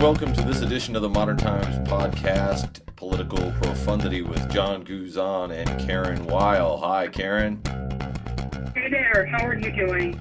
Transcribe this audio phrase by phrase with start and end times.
[0.00, 5.52] and welcome to this edition of the Modern Times podcast, Political Profundity with John Guzan
[5.52, 6.78] and Karen Weil.
[6.78, 7.60] Hi, Karen.
[8.74, 10.18] Hey there, how are you doing?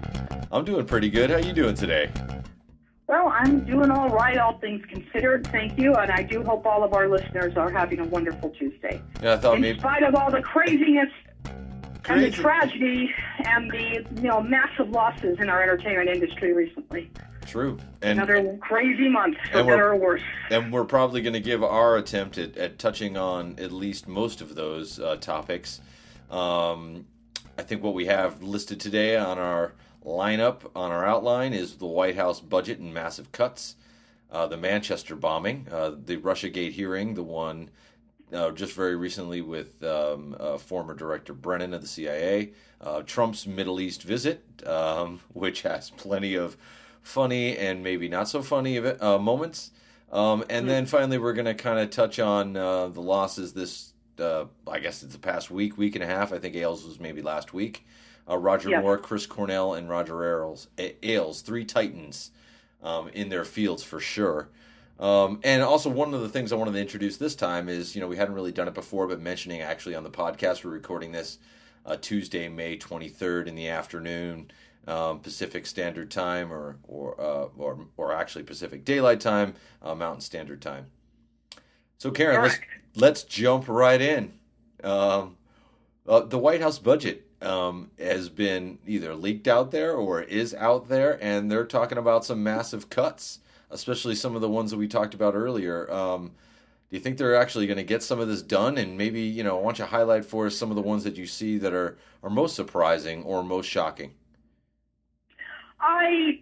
[0.52, 1.30] I'm doing pretty good.
[1.30, 2.12] How are you doing today?
[3.07, 5.48] Well, I'm doing all right, all things considered.
[5.48, 9.02] Thank you, and I do hope all of our listeners are having a wonderful Tuesday.
[9.24, 11.10] Yeah, I thought In maybe spite of all the craziness
[12.10, 13.14] and the tragedy
[13.46, 17.10] and the you know massive losses in our entertainment industry recently.
[17.50, 20.21] True, and Another crazy month, for better or worse.
[20.52, 24.42] and we're probably going to give our attempt at, at touching on at least most
[24.42, 25.82] of those uh, topics.
[26.30, 27.06] Um,
[27.57, 29.74] I think what we have listed today on our
[30.06, 33.76] lineup, on our outline, is the White House budget and massive cuts,
[34.31, 37.70] uh, the Manchester bombing, uh, the Russiagate hearing, the one
[38.31, 43.48] uh, just very recently with um, uh, former Director Brennan of the CIA, uh, Trump's
[43.48, 46.56] Middle East visit, um, which has plenty of
[47.02, 49.72] funny and maybe not so funny uh, moments.
[50.12, 53.94] Um, and then finally, we're going to kind of touch on uh, the losses this,
[54.20, 56.34] uh, I guess it's the past week, week and a half.
[56.34, 57.86] I think Ailes was maybe last week.
[58.28, 58.82] Uh, Roger Yes.
[58.82, 62.32] Moore, Chris Cornell, and Roger Ailes, Ailes three titans
[62.84, 64.50] um, in their fields for sure.
[65.00, 68.02] Um, and also, one of the things I wanted to introduce this time is, you
[68.02, 71.12] know, we hadn't really done it before, but mentioning actually on the podcast, we're recording
[71.12, 71.38] this
[71.86, 74.52] uh, Tuesday, May 23rd in the afternoon,
[74.90, 80.22] um, Pacific Standard Time, or or uh, or or actually Pacific Daylight Time, uh, Mountain
[80.22, 80.88] Standard Time.
[81.98, 82.59] So, Karen, let's
[82.95, 84.34] let's jump right in.
[84.84, 85.38] Um,
[86.08, 90.90] uh, the White House budget um, has been either leaked out there or is out
[90.90, 94.88] there, and they're talking about some massive cuts, especially some of the ones that we
[94.88, 95.92] talked about earlier.
[95.92, 96.32] Um,
[96.90, 98.80] do you think they're actually going to get some of this done?
[98.80, 101.17] And maybe you know, why don't you highlight for us some of the ones that
[101.17, 104.14] you see that are are most surprising or most shocking?
[105.82, 106.42] I,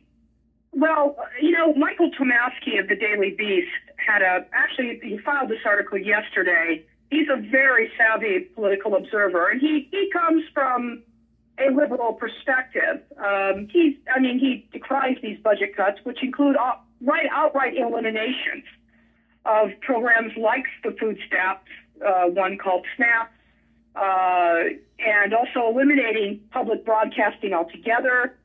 [0.72, 5.60] well, you know, Michael Tomasky of the Daily Beast had a, actually, he filed this
[5.66, 6.86] article yesterday.
[7.10, 11.04] He's a very savvy political observer, and he, he comes from
[11.60, 13.02] a liberal perspective.
[13.18, 16.56] Um, he's, I mean, he decries these budget cuts, which include
[17.02, 18.64] right, outright eliminations
[19.46, 21.70] of programs like the food stamps,
[22.06, 23.32] uh, one called SNAP,
[23.96, 24.60] uh,
[25.00, 28.38] and also eliminating public broadcasting altogether.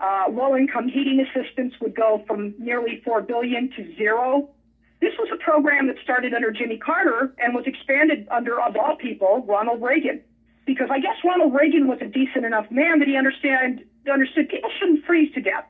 [0.00, 4.48] Uh, low-income heating assistance would go from nearly four billion to zero.
[5.00, 8.96] This was a program that started under Jimmy Carter and was expanded under, of all
[8.96, 10.22] people, Ronald Reagan.
[10.66, 14.70] Because I guess Ronald Reagan was a decent enough man that he understand understood people
[14.78, 15.66] shouldn't freeze to death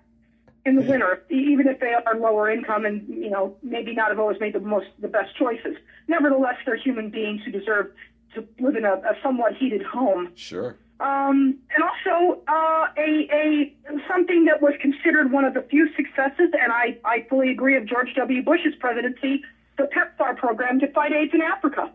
[0.64, 4.18] in the winter, even if they are lower income and you know maybe not have
[4.18, 5.76] always made the most the best choices.
[6.08, 7.92] Nevertheless, they're human beings who deserve
[8.34, 10.76] to live in a, a somewhat heated home Sure.
[11.00, 13.72] Um, and also uh, a, a
[14.08, 17.84] something that was considered one of the few successes, and I, I fully agree of
[17.86, 18.42] George W.
[18.42, 19.40] Bush's presidency,
[19.76, 21.90] the PEPFAR program to fight AIDS in Africa.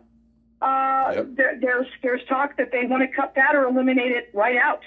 [0.62, 1.26] Uh, Yep.
[1.36, 4.80] there, there's there's talk that they want to cut that or eliminate it right out,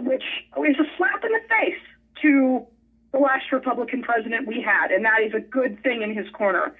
[0.00, 0.22] which
[0.56, 1.80] is a slap in the face
[2.22, 2.64] to
[3.12, 6.72] the last Republican president we had, and that is a good thing in his corner.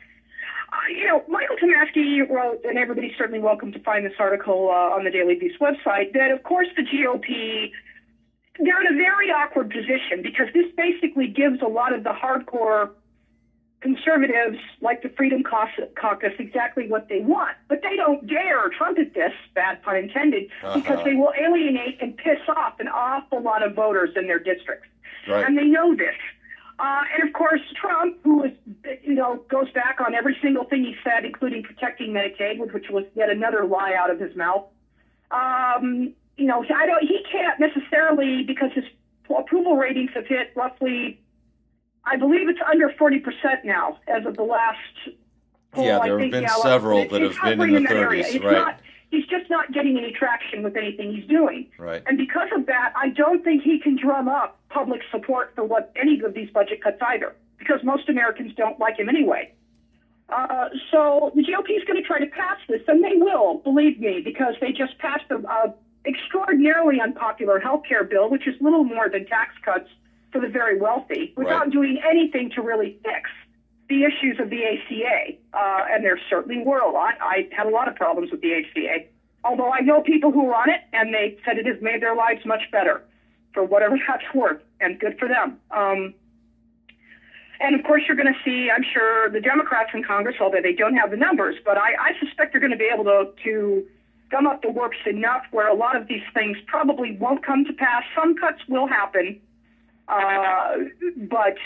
[0.71, 4.95] Uh, you know, Michael Tomasky wrote, and everybody's certainly welcome to find this article uh,
[4.95, 7.71] on the Daily Beast website, that of course the GOP,
[8.59, 12.91] they're in a very awkward position because this basically gives a lot of the hardcore
[13.81, 17.57] conservatives, like the Freedom Caucus, exactly what they want.
[17.69, 21.05] But they don't dare trumpet this, bad pun intended, because Uh-huh.
[21.05, 24.89] they will alienate and piss off an awful lot of voters in their districts
[25.29, 25.47] Right.
[25.47, 26.15] and they know this.
[26.79, 28.53] Uh, and of course, Trump, who is,
[29.03, 33.05] you know, goes back on every single thing he said, including protecting Medicaid, which- was
[33.15, 34.65] yet another lie out of his mouth.
[35.31, 37.03] Um, you know, I don't.
[37.03, 38.85] He can't necessarily because his
[39.37, 41.21] approval ratings have hit roughly.
[42.05, 44.79] I believe it's under forty percent now, as of the last.
[45.73, 46.63] poll, Yeah, there have been Gallup.
[46.63, 48.23] several that have been in the that area.
[48.25, 48.53] 30s, It's right.
[48.53, 51.67] not- he's just not getting any traction with anything he's doing.
[51.77, 52.03] Right.
[52.07, 55.93] And because of that, I don't think he can drum up public support for what
[55.97, 59.51] any of these budget cuts either, because most Americans don't like him anyway.
[60.29, 63.99] Uh, so the GOP is going to try to pass this, and they will, believe
[63.99, 65.75] me, because they just passed a, a
[66.05, 69.89] extraordinarily unpopular health care bill, which is little more than tax cuts
[70.33, 71.71] for the very wealthy, without Right.
[71.73, 73.31] doing anything to really fix
[73.89, 75.39] the issues of the ACA.
[75.55, 77.15] Uh, and there certainly were a lot.
[77.23, 79.07] I had a lot of problems with the ACA.
[79.45, 82.15] Although I know people who are on it, and they said it has made their
[82.15, 83.03] lives much better,
[83.53, 85.59] for whatever that's worth, and good for them.
[85.71, 86.15] Um,
[87.61, 90.73] and of course, you're going to see, I'm sure, the Democrats in Congress, although they
[90.73, 93.85] don't have the numbers, but I, I suspect they're going to be able to, to
[94.31, 97.73] gum up the works enough where a lot of these things probably won't come to
[97.73, 98.05] pass.
[98.15, 99.41] Some cuts will happen,
[100.07, 100.77] uh,
[101.17, 101.57] but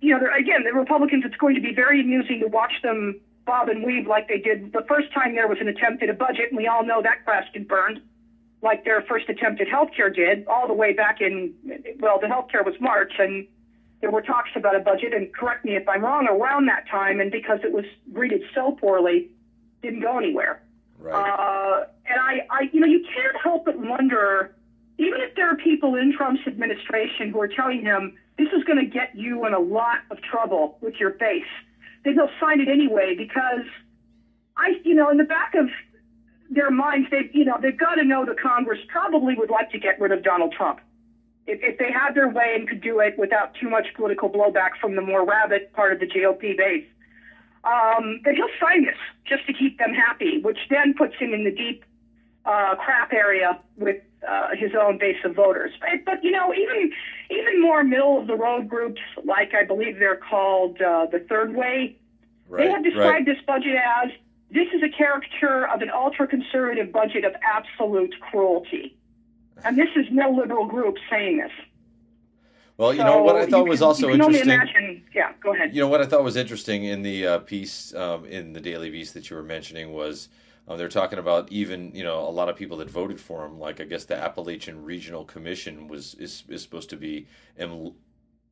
[0.00, 3.68] you know, again, the Republicans, it's going to be very amusing to watch them bob
[3.68, 6.50] and weave like they did the first time there was an attempt at a budget,
[6.50, 8.00] and we all know that crashed and burned,
[8.62, 11.52] like their first attempt at healthcare did, all the way back in,
[11.98, 13.46] well, the healthcare was March, and
[14.00, 17.20] there were talks about a budget, and correct me if I'm wrong, around that time,
[17.20, 19.30] and because it was greeted so poorly,
[19.82, 20.62] didn't go anywhere.
[20.98, 21.12] Right.
[21.12, 24.54] Uh, and I, I, you know, you can't help but wonder,
[24.98, 28.78] even if there are people in Trump's administration who are telling him this is going
[28.78, 31.42] to get you in a lot of trouble with your base,
[32.04, 33.66] then they'll sign it anyway because
[34.56, 35.68] I, you know, in the back of
[36.50, 39.78] their minds, they, you know, they've got to know the Congress probably would like to
[39.78, 40.80] get rid of Donald Trump.
[41.46, 44.70] If, if they had their way and could do it without too much political blowback
[44.80, 46.86] from the more rabid part of the GOP base,
[47.64, 51.44] um, then he'll sign this just to keep them happy, which then puts him in
[51.44, 51.84] the deep
[52.44, 55.72] uh, crap area with uh, his own base of voters.
[55.80, 56.92] But, but you know, even
[57.30, 61.54] even more middle of the road groups, like I believe they're called uh, the Third
[61.54, 61.96] Way,
[62.48, 62.64] right.
[62.64, 63.26] they have described right.
[63.26, 64.10] this budget as
[64.52, 68.96] this is a caricature of an ultra conservative budget of absolute cruelty.
[69.64, 71.52] And this is no liberal group saying this.
[72.76, 74.50] Well, you so know what I thought was can, also interesting.
[74.50, 75.74] Imagine, yeah, go ahead.
[75.74, 78.90] You know what I thought was interesting in the uh, piece um, in the Daily
[78.90, 80.28] Beast that you were mentioning was
[80.66, 83.58] uh, they're talking about even you know a lot of people that voted for him.
[83.58, 87.28] Like I guess the Appalachian Regional Commission was is, is supposed to be
[87.58, 87.92] em-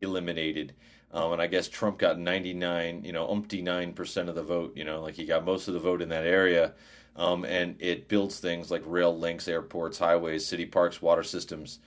[0.00, 0.74] eliminated,
[1.12, 4.42] um, and I guess Trump got ninety nine, you know, umpty nine percent of the
[4.42, 4.76] vote.
[4.76, 6.72] You know, like he got most of the vote in that area.
[7.16, 11.80] Um, and it builds things like rail links, airports, highways, city parks, water systems,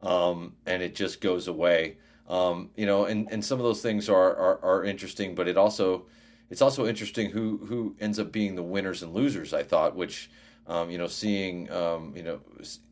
[0.00, 1.96] um, and it just goes away.
[2.28, 5.56] Um, you know, and, and some of those things are, are, are interesting, but it
[5.56, 6.06] also
[6.50, 9.52] it's also interesting who who ends up being the winners and losers.
[9.52, 10.30] I thought, which
[10.66, 12.40] um, you know, seeing um, you know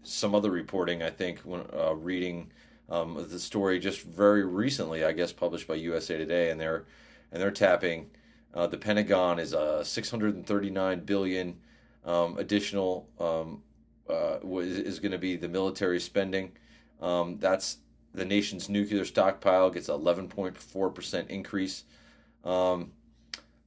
[0.02, 2.50] some other reporting, I think when uh, reading
[2.88, 6.84] um, the story just very recently, I guess published by USA Today, and they're
[7.30, 8.10] and they're tapping
[8.54, 11.56] uh, the Pentagon is a 639 billion
[12.04, 13.62] um, additional um,
[14.08, 16.52] uh, is, is going to be the military spending.
[17.00, 17.78] Um, that's
[18.14, 21.84] the nation's nuclear stockpile gets 11.4 percent increase.
[22.44, 22.92] Um,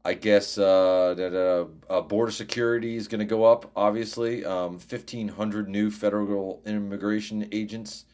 [0.03, 3.69] I guess uh, that uh, uh, border security is going to go up.
[3.75, 8.06] Obviously, um, 1,500 new federal immigration agents.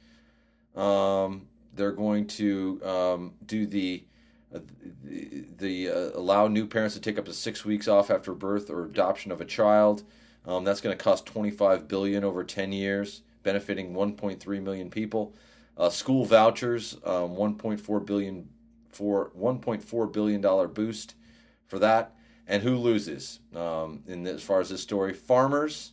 [0.78, 4.04] Um, they're going to um, do the
[4.54, 4.60] uh,
[5.04, 8.70] the, the uh, allow new parents to take up to six weeks off after birth
[8.70, 10.04] or adoption of a child.
[10.46, 15.36] Um, that's going to cost 25 billion over 10 years, benefiting 1.3 million people.
[15.78, 18.48] Uh, school vouchers, um, 1.4 billion
[18.90, 21.16] for 1.4 billion dollar boost
[21.68, 22.16] for that.
[22.48, 25.14] And who loses um, in as far as this story?
[25.14, 25.92] Farmers.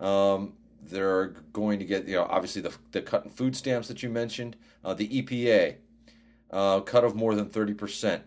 [0.00, 4.02] Um, they're going to get you know obviously the the cut in food stamps that
[4.02, 4.56] you mentioned.
[4.84, 5.76] Uh, the EPA
[6.50, 8.20] uh, cut of more than 30%.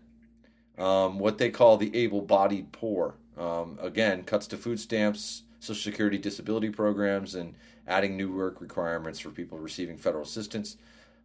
[0.77, 3.15] Um, what they call the able bodied poor.
[3.37, 7.55] Um, again, cuts to food stamps, Social Security disability programs, and
[7.87, 10.77] adding new work requirements for people receiving federal assistance.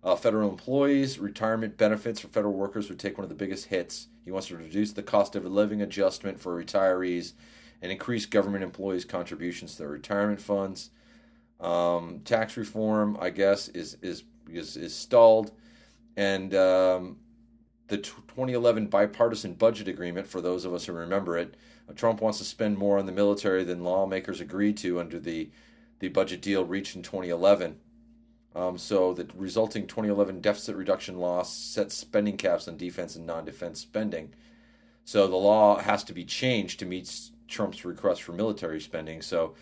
[0.04, 4.08] Uh, federal employees, retirement benefits for federal workers would take one of the biggest hits.
[4.24, 7.32] He wants to reduce the cost of living adjustment for retirees
[7.82, 10.90] and increase government employees' contributions to their retirement funds.
[11.60, 15.52] Um, tax reform, I guess, is is is, is stalled
[16.18, 17.18] and um,
[17.86, 21.56] the 2011 bipartisan budget agreement, for those of us who remember it,
[21.88, 25.48] uh, Trump wants to spend more on the military than lawmakers agreed to under the,
[26.00, 27.78] the budget deal reached in 2011.
[28.56, 33.78] Um, so the resulting 2011 deficit reduction law sets spending caps on defense and non-defense
[33.78, 34.34] spending.
[35.04, 39.22] So the law has to be changed to meet Trump's request for military spending.
[39.22, 39.54] So,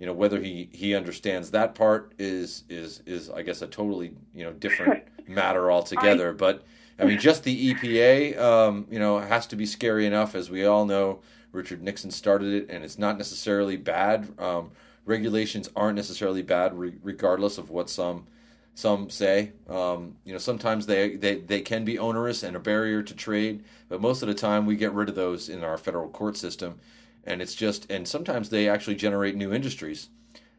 [0.00, 4.12] you know, whether he, he understands that part is is is I guess a totally
[4.34, 6.30] you know different matter altogether.
[6.30, 6.64] I, but
[6.98, 10.34] I mean, just the EPA, um, you know, has to be scary enough.
[10.34, 11.20] As we all know,
[11.52, 14.32] Richard Nixon started it, and it's not necessarily bad.
[14.38, 14.70] Um,
[15.04, 18.26] regulations aren't necessarily bad, re- regardless of what some
[18.74, 19.52] some say.
[19.68, 23.64] Um, you know, sometimes they, they they can be onerous and a barrier to trade,
[23.90, 26.80] but most of the time we get rid of those in our federal court system,
[27.24, 30.08] and it's just and sometimes they actually generate new industries.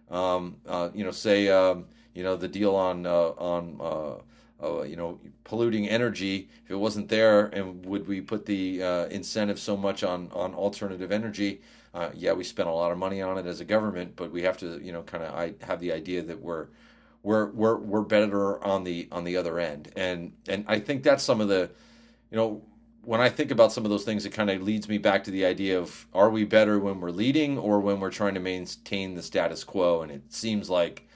[0.10, 4.22] Um, uh, you know, say um, you know the deal on uh, on uh,
[4.64, 6.50] uh, you know, polluting energy.
[6.66, 10.54] If it wasn't there, and would we put the uh, incentive so much on on
[10.54, 11.62] alternative energy?
[11.94, 14.44] Uh, yeah, we spent a lot of money on it as a government, but we
[14.44, 16.68] have to, you know, kind of I have the idea that we're
[17.24, 21.24] we're we're we're better on the on the other end, and and I think that's
[21.24, 21.70] some of the,
[22.30, 22.62] you know,
[23.04, 25.32] when I think about some of those things, it kind of leads me back to
[25.32, 29.16] the idea of are we better when we're leading or when we're trying to maintain
[29.16, 30.02] the status quo?
[30.02, 31.08] And it seems like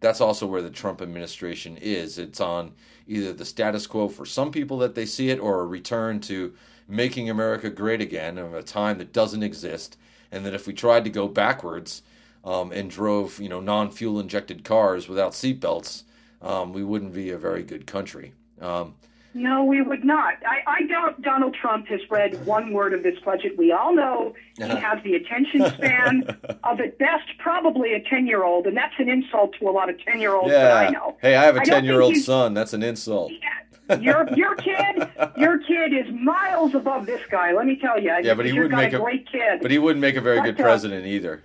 [0.00, 2.18] that's also where the Trump administration is.
[2.18, 2.72] It's on
[3.06, 6.52] either the status quo for some people that they see it, or a return to
[6.88, 9.96] making America great again of a time that doesn't exist.
[10.30, 12.02] And that if we tried to go backwards
[12.44, 16.02] um, and drove, you know, non-fuel injected cars without seatbelts,
[16.42, 18.32] um, we wouldn't be a very good country.
[18.60, 18.94] Um,
[19.34, 20.34] no, we would not.
[20.46, 23.56] I, I doubt Donald Trump has read one word of this budget.
[23.56, 26.22] We all know he has the attention span
[26.64, 29.88] of at best probably a 10 year old, and that's an insult to a lot
[29.88, 30.62] of 10 year olds yeah.
[30.62, 31.16] that I know.
[31.20, 32.54] Hey, I have a 10 year old son.
[32.54, 33.32] That's an insult.
[33.32, 33.98] Yeah.
[34.00, 37.52] Your your kid your kid is miles above this guy.
[37.52, 38.12] Let me tell you.
[38.22, 39.60] Yeah, but he wouldn't make a great kid.
[39.60, 41.42] But he wouldn't make a very but, good uh, president uh, either.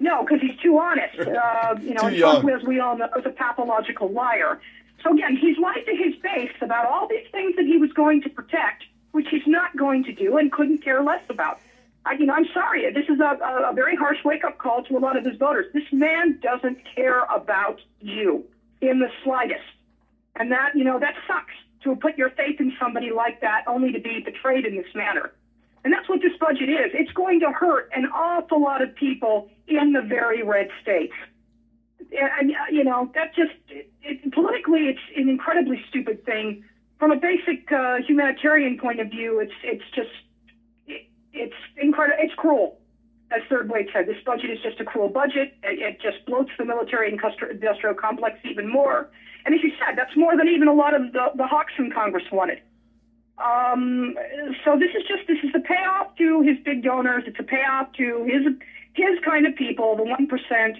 [0.00, 1.16] no, because he's too honest.
[1.36, 4.60] Uh, you know, Trump, as we all know, is a pathological liar.
[5.06, 8.22] So again, he's lied to his base about all these things that he was going
[8.22, 11.60] to protect, which he's not going to do and couldn't care less about.
[12.04, 12.90] I, know, I'm sorry.
[12.92, 15.66] This is a, a very harsh wake-up call to a lot of his voters.
[15.72, 18.44] This man doesn't care about you
[18.80, 19.62] in the slightest,
[20.36, 23.92] and that you know that sucks to put your faith in somebody like that only
[23.92, 25.32] to be betrayed in this manner.
[25.84, 26.90] And that's what this budget is.
[26.94, 31.14] It's going to hurt an awful lot of people in the very red states
[32.12, 36.64] and you know that just it, it, politically it's an incredibly stupid thing.
[36.98, 40.10] From a basic uh, humanitarian point of view, it's it's just
[40.86, 42.18] it, it's incredible.
[42.20, 42.78] It's cruel,
[43.30, 44.06] as Third Way said.
[44.06, 45.56] This budget is just a cruel budget.
[45.62, 49.10] It, it just bloats the military and industrial complex even more.
[49.44, 51.90] And as you said, that's more than even a lot of the, the hawks in
[51.90, 52.60] Congress wanted.
[53.38, 54.16] Um,
[54.64, 57.24] so this is just this is a payoff to his big donors.
[57.26, 58.42] It's a payoff to his
[58.94, 60.78] his kind of people, the one percent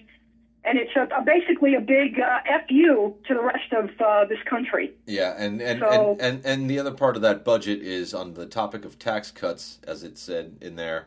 [0.66, 4.38] and it's a, a basically a big uh, fu to the rest of uh, this
[4.44, 4.92] country.
[5.06, 8.34] Yeah, and and, so, and, and and the other part of that budget is on
[8.34, 11.06] the topic of tax cuts, as it said in there,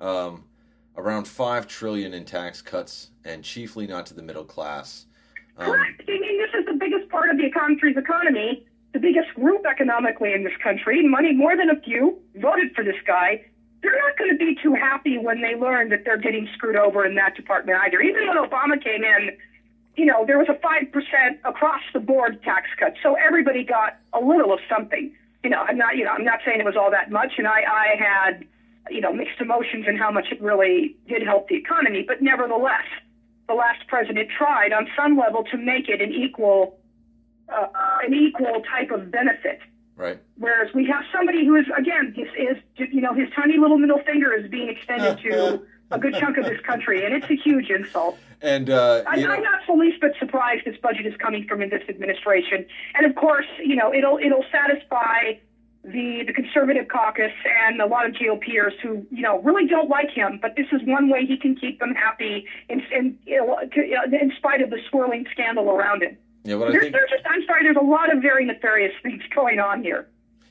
[0.00, 0.44] um,
[0.96, 5.06] around five trillion in tax cuts, and chiefly not to the middle class.
[5.58, 6.02] Um, Correct.
[6.08, 10.32] I mean, this is the biggest part of the country's economy, the biggest group economically
[10.32, 11.06] in this country.
[11.06, 13.44] Money more than a few voted for this guy
[13.82, 17.04] they're not going to be too happy when they learn that they're getting screwed over
[17.04, 18.00] in that department either.
[18.00, 19.36] Even when Obama came in,
[19.96, 22.94] you know, there was a 5% across the board tax cut.
[23.02, 25.14] So everybody got a little of something.
[25.42, 27.34] You know, I'm not, you know, I'm not saying it was all that much.
[27.38, 28.44] And I, I had,
[28.90, 32.04] you know, mixed emotions in how much it really did help the economy.
[32.06, 32.84] But nevertheless,
[33.48, 36.78] the last president tried on some level to make it an equal,
[37.48, 37.66] uh,
[38.06, 39.60] an equal type of benefit
[40.00, 40.18] Right.
[40.38, 43.98] Whereas we have somebody who is, again, is, is you know, his tiny little middle
[43.98, 47.68] finger is being extended to a good chunk of this country, and it's a huge
[47.68, 48.16] insult.
[48.40, 51.68] And uh, I, am not the least bit surprised this budget is coming from in
[51.68, 52.64] this administration.
[52.94, 55.34] And of course, you know, it'll it'll satisfy
[55.84, 57.32] the the conservative caucus
[57.66, 60.38] and a lot of GOPers who you know really don't like him.
[60.40, 64.70] But this is one way he can keep them happy in in, in spite of
[64.70, 66.16] the swirling scandal around him.
[66.44, 66.94] Yeah, what I think.
[66.94, 67.64] Just, I'm sorry.
[67.64, 70.08] There's a lot of very nefarious things going on here.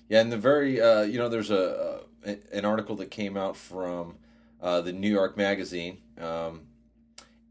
[0.07, 3.55] Yeah, and the very, uh, you know, there's a, a, an article that came out
[3.55, 4.15] from
[4.61, 6.61] uh, the New York Magazine, um,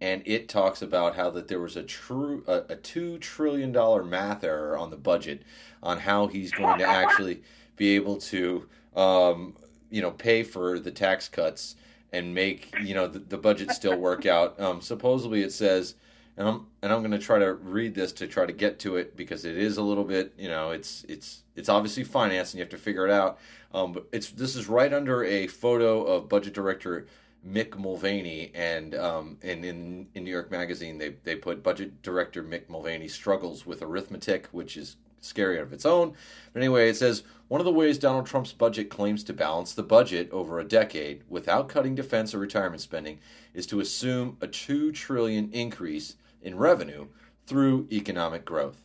[0.01, 4.05] and it talks about how that there was a true a, a two trillion dollar
[4.05, 5.43] math error on the budget
[5.83, 7.43] on how he's going to actually
[7.77, 9.57] be able to, um,
[9.91, 11.77] you know, pay for the tax cuts
[12.13, 14.59] and make you know the, the budget still work out.
[14.61, 15.95] Um, supposedly, it says
[16.39, 18.97] and I'm and I'm going to try to read this to try to get to
[18.97, 22.59] it because it is a little bit, you know, it's it's it's obviously finance and
[22.59, 23.39] you have to figure it out.
[23.75, 27.07] Um, but it's this is right under a photo of budget director
[27.47, 32.43] Mick Mulvaney, and um, and in in New York Magazine they they put budget director
[32.45, 36.15] Mick Mulvaney struggles with arithmetic, which is scary out of its own.
[36.53, 39.83] But anyway, it says one of the ways Donald Trump's budget claims to balance the
[39.83, 43.19] budget over a decade without cutting defense or retirement spending
[43.55, 47.09] is to assume a two trillion increase in revenue
[47.47, 48.83] through economic growth.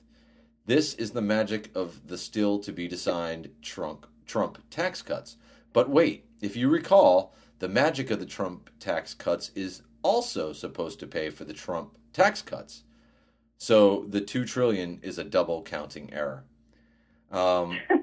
[0.66, 5.38] This is the magic of the still to be designed Trump, Trump tax cuts.
[5.74, 11.00] But wait, if you recall, the magic of the Trump tax cuts is also supposed
[11.00, 12.84] to pay for the Trump tax cuts.
[13.58, 16.44] So the 2 trillion is a double counting error.
[17.32, 17.80] Um,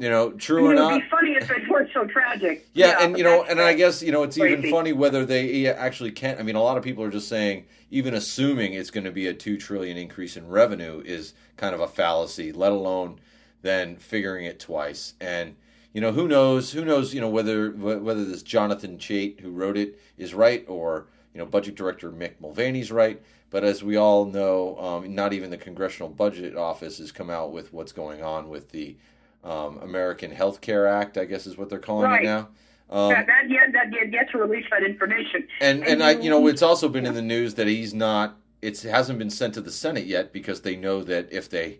[0.00, 0.90] you know, true or not.
[0.90, 2.66] It would be funny if it weren't so tragic.
[2.74, 4.58] Yeah, yeah and you know, and I guess you know it's crazy.
[4.58, 6.38] even funny whether they actually can't.
[6.38, 9.26] I mean, a lot of people are just saying, even assuming it's going to be
[9.26, 12.52] a two trillion increase in revenue is kind of a fallacy.
[12.52, 13.20] Let alone
[13.62, 15.14] then figuring it twice.
[15.20, 15.56] And
[15.92, 16.72] you know, who knows?
[16.72, 17.14] Who knows?
[17.14, 21.46] You know, whether whether this Jonathan Chait who wrote it is right or you know,
[21.46, 23.20] budget director Mick Mulvaney's right.
[23.50, 27.52] But as we all know, um, not even the Congressional Budget Office has come out
[27.52, 28.96] with what's going on with the
[29.44, 32.22] um, American Health Care Act, I guess is what they're calling right.
[32.22, 32.48] it now.
[32.88, 35.46] Um, that, that, yet, that yet to release that information.
[35.60, 38.36] And, and, and I, you know, it's also been in the news that he's not
[38.62, 41.78] it hasn't been sent to the Senate yet because they know that if they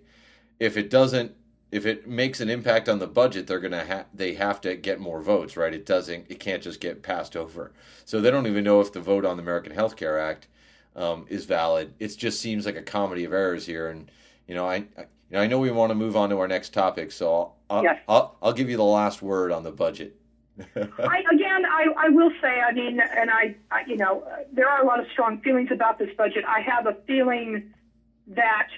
[0.61, 1.33] if it doesn't
[1.73, 5.01] if it makes an impact on the budget, they're gonna ha- they have to get
[5.01, 5.75] more votes, right?
[5.75, 7.73] It doesn't it can't just get passed over.
[8.05, 10.47] So they don't even know if the vote on the American Health Care Act
[10.95, 11.95] um, is valid.
[11.99, 14.11] It just seems like a comedy of errors here, and
[14.47, 14.85] you know I.
[14.97, 17.33] I you know, I know we want to move on to our next topic, so
[17.33, 17.99] I'll, I'll, Yes.
[18.09, 20.17] I'll, I'll give you the last word on the budget.
[20.77, 24.83] I, again, I, I will say, I mean, and I, I, you know, there are
[24.83, 26.45] a lot of strong feelings about this budget.
[26.47, 27.75] I have a feeling
[28.29, 28.69] that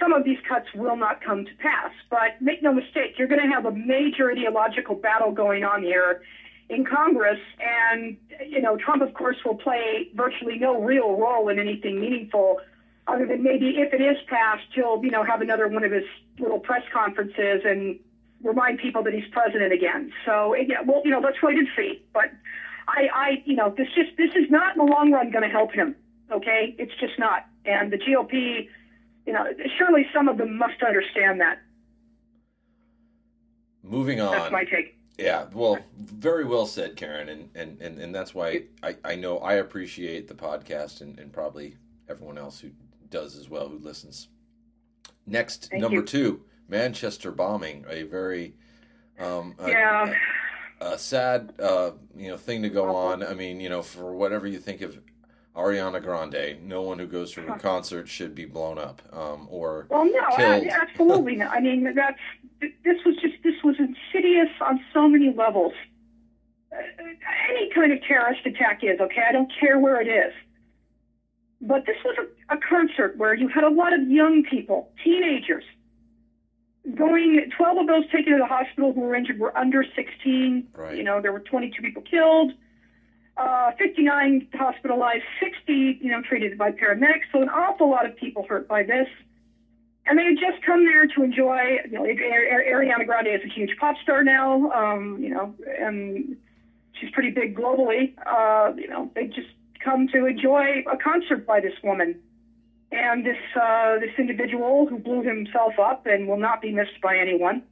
[0.00, 1.92] some of these cuts will not come to pass.
[2.10, 6.22] But make no mistake, you're going to have a major ideological battle going on here
[6.68, 11.58] in Congress, and you know, Trump, of course, will play virtually no real role in
[11.58, 12.60] anything meaningful.
[13.08, 16.04] Other than maybe if it is passed, he'll you know have another one of his
[16.38, 17.98] little press conferences and
[18.42, 20.12] remind people that he's president again.
[20.26, 22.02] So yeah, well, you know, let's wait and see.
[22.12, 22.30] But
[22.86, 25.48] I, I, you know, this just this is not in the long run going to
[25.48, 25.96] help him.
[26.30, 27.46] Okay, it's just not.
[27.64, 28.68] And the GOP,
[29.26, 29.44] you know,
[29.78, 31.60] surely some of them must understand that.
[33.82, 34.32] Moving on.
[34.32, 34.96] That's my take.
[35.16, 39.38] Yeah, well, very well said, Karen, and and and, and that's why I, I know
[39.38, 41.76] I appreciate the podcast and, and probably
[42.08, 42.70] everyone else who
[43.10, 44.28] does as well who listens.
[45.26, 46.04] Next, Thank number you.
[46.04, 48.54] two, Manchester bombing, a very
[49.18, 50.14] um, a- Yeah.
[50.80, 53.22] a, a sad uh, you know thing to go on.
[53.22, 54.98] I mean, you know, for whatever you think of
[55.56, 59.86] Ariana Grande, no one who goes to a concert should be blown up um, or
[59.90, 60.64] Well, no, killed.
[60.64, 61.50] a- absolutely not.
[61.52, 62.18] I mean, that's
[62.60, 65.72] this was just this was insidious on so many levels.
[66.72, 66.76] Uh,
[67.50, 69.22] any kind of terrorist attack is okay.
[69.28, 70.32] I don't care where it is.
[71.60, 75.64] But this was a, a concert where you had a lot of young people, teenagers,
[76.94, 77.50] going.
[77.56, 80.68] Twelve of those taken to the hospital who were injured were under sixteen.
[80.74, 80.96] Right.
[80.96, 82.52] You know, there were twenty-two people killed.
[83.38, 87.22] Uh, 59 hospitalized, 60, you know, treated by paramedics.
[87.32, 89.06] So an awful lot of people hurt by this.
[90.06, 91.78] And they had just come there to enjoy.
[91.84, 94.72] You know, Ariana Grande is a huge pop star now.
[94.72, 96.36] Um, you know, and
[96.98, 98.14] she's pretty big globally.
[98.26, 99.50] Uh, you know, they just
[99.82, 102.20] come to enjoy a concert by this woman.
[102.90, 107.18] And this uh, this individual who blew himself up and will not be missed by
[107.18, 107.62] anyone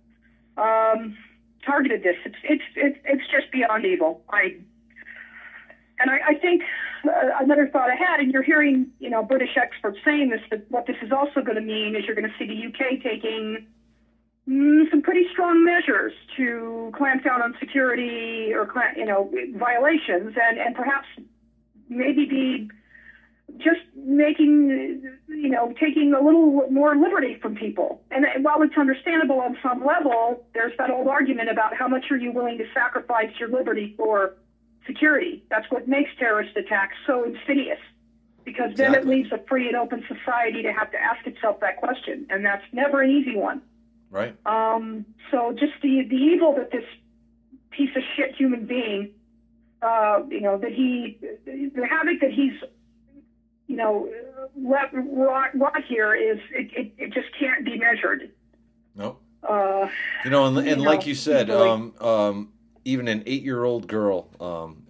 [0.59, 1.17] um,
[1.65, 2.17] targeted this.
[2.25, 4.23] It's it's it's it's just beyond evil.
[4.31, 4.57] I
[5.99, 6.63] and I, I think
[7.05, 10.71] uh, another thought I had, and you're hearing, you know, British experts saying this, that
[10.71, 13.67] what this is also going to mean is you're going to see the UK taking
[14.49, 20.59] mm, some pretty strong measures to clamp down on security or, you know, violations, and
[20.59, 21.07] and perhaps
[21.89, 22.71] maybe be
[23.59, 28.03] just making, you know, taking a little more liberty from people.
[28.11, 32.17] And while it's understandable on some level, there's that old argument about how much are
[32.17, 34.35] you willing to sacrifice your liberty for
[34.87, 35.45] security.
[35.49, 37.79] That's what makes terrorist attacks so insidious.
[38.45, 41.79] Because then it leaves a free and open society to have to ask itself that
[41.79, 43.61] question, and that's never an easy one.
[44.09, 44.37] right.
[44.47, 46.85] Um, so just the the evil that this
[47.71, 49.11] piece of shit human being,
[49.87, 52.53] uh, you know, that he, the havoc that he's,
[53.67, 54.09] you know,
[54.57, 58.31] let wrought, wrought here is it, it, it just can't be measured.
[58.95, 59.19] No.
[59.43, 59.89] Uh,
[60.25, 62.53] You know, and, and You like know, you said, really- um, um,
[62.85, 64.85] even an eight-year-old girl, um,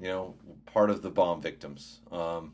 [0.00, 0.34] you know,
[0.66, 2.00] part of the bomb victims.
[2.12, 2.52] Um,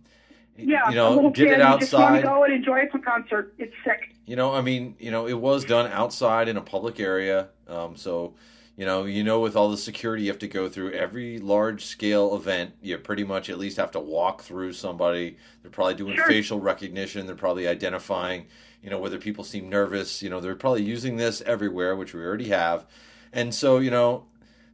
[0.59, 2.23] yeah, you know, kid it who just want outside.
[2.23, 3.55] go and enjoy a concert.
[3.59, 4.15] It's sick.
[4.25, 7.49] You know, I mean, you know, it was done outside in a public area.
[7.69, 8.35] Um, so,
[8.77, 12.37] you know, you know, with all the security you have to go through every large-scale
[12.37, 15.39] event, you pretty much at least have to walk through somebody.
[15.63, 16.27] They're probably doing Sure.
[16.27, 17.27] facial recognition.
[17.27, 18.47] They're probably identifying,
[18.83, 20.23] you know, whether people seem nervous.
[20.23, 22.87] You know, they're probably using this everywhere, which we already have.
[23.33, 24.27] And so, you know,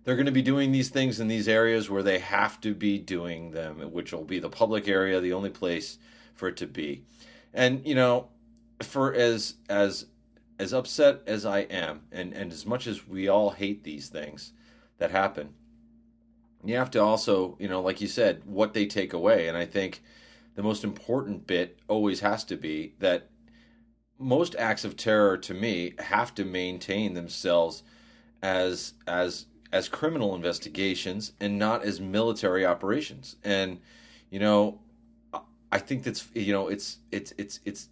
[0.04, 2.98] they're going to be doing these things in these areas where they have to be
[2.98, 5.98] doing them, which will be the public area, the only place
[6.34, 7.04] for it to be.
[7.54, 8.28] And you know,
[8.82, 10.06] for as as
[10.62, 14.52] as upset as I am, and and as much as we all hate these things
[14.98, 15.54] that happen,
[16.64, 19.48] you have to also, you know, like you said, what they take away.
[19.48, 20.02] And I think
[20.54, 23.28] the most important bit always has to be that
[24.18, 27.82] most acts of terror to me have to maintain themselves
[28.40, 33.34] as as as criminal investigations and not as military operations.
[33.42, 33.80] And
[34.30, 34.80] you know,
[35.72, 37.88] I- think that's you know it's it's it's it's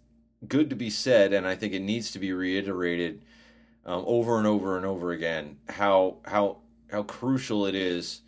[0.47, 3.21] good to be said, and I think it needs to be reiterated
[3.85, 6.57] um, over and over and over again how how
[6.91, 8.21] how crucial it is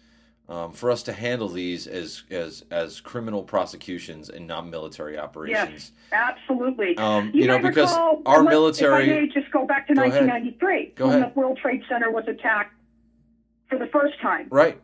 [0.50, 5.92] um, for us to handle these as as as criminal prosecutions and not military operations.
[6.12, 6.98] Absolutely.
[6.98, 10.02] Um, you know, because recall- our military- If I may just go back to Go
[10.04, 10.26] ahead.
[10.28, 11.34] 1993 Go when ahead.
[11.36, 12.74] the World Trade Center was attacked
[13.70, 14.48] for the first time.
[14.52, 14.80] Right.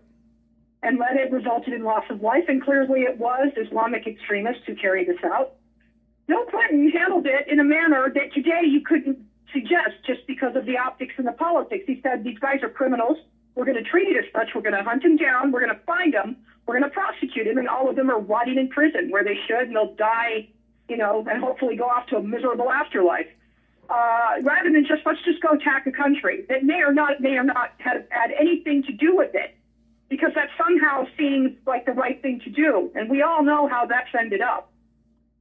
[0.81, 2.45] and that it resulted in loss of life.
[2.47, 5.55] And clearly it was Islamic extremists who carried this out.
[6.29, 9.17] Bill Clinton handled it in a manner that today you couldn't
[9.51, 11.85] suggest just because of the optics and the politics.
[11.87, 13.17] He said these guys are criminals.
[13.55, 14.53] We're going to treat it as such.
[14.53, 15.51] We're going to hunt them down.
[15.51, 16.37] We're going to find them.
[16.67, 19.35] We're going to prosecute them, and all of them are rotting in prison where they
[19.47, 20.47] should, and they'll die,
[20.87, 23.25] you know, and hopefully go off to a miserable afterlife.
[23.89, 27.37] Uh, rather than just let's just go attack a country that may or not may
[27.37, 29.57] or not have had anything to do with it,
[30.09, 33.87] because that somehow seems like the right thing to do, and we all know how
[33.87, 34.68] that's ended up.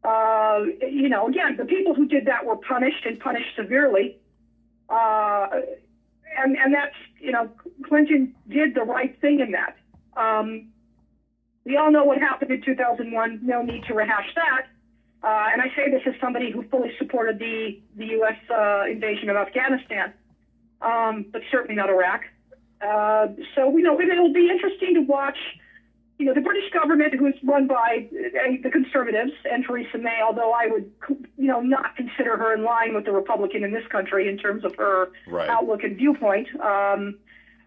[0.04, 4.16] Uh, you know, again, the people who did that were punished and punished severely.
[4.88, 5.48] Uh,
[6.36, 7.50] and, and that's, you know,
[7.84, 9.76] Clinton did the right thing in that.
[10.16, 10.68] Um,
[11.64, 13.40] we all know what happened in 2001.
[13.42, 14.66] No need to rehash that.
[15.22, 18.36] Uh, and I say this as somebody who fully supported the, the U.S.
[18.48, 20.12] Uh, invasion of Afghanistan,
[20.80, 22.22] um, but certainly not Iraq.
[22.80, 25.36] Uh, so, you know, it'll be interesting to watch
[26.18, 30.20] you know, the British government, who is run by uh, the Conservatives and Theresa May,
[30.20, 30.90] although I would,
[31.36, 34.64] you know, not consider her in line with the Republican in this country in terms
[34.64, 35.48] of her right.
[35.48, 36.48] outlook and viewpoint.
[36.60, 37.18] Um,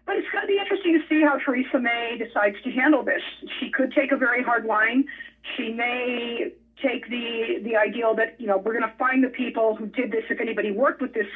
[0.04, 3.22] but it's going to be interesting to see how Theresa May decides to handle this.
[3.58, 5.06] She could take a very hard line.
[5.56, 9.76] She may take the the ideal that you know we're going to find the people
[9.76, 11.28] who did this if anybody worked with this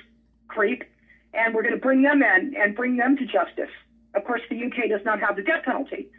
[0.48, 0.84] creep,
[1.32, 3.72] and we're going to bring them in and bring them to justice.
[4.14, 6.10] Of course, the UK does not have the death penalty.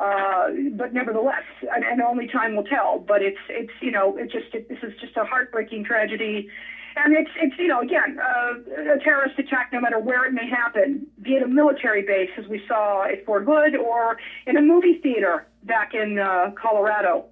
[0.00, 3.04] Uh, but nevertheless, and, and, only time will tell.
[3.06, 6.48] But it's it's you know it just it, this is just a heartbreaking tragedy,
[6.96, 10.48] and it's it's you know again uh, a terrorist attack, no matter where it may
[10.48, 14.62] happen, be it a military base as we saw at Fort Hood or in a
[14.62, 17.26] movie theater back in uh, Colorado.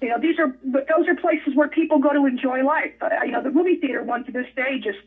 [0.00, 2.92] You know these are but those are places where people go to enjoy life.
[3.00, 4.98] Uh, you know the movie theater one to this day just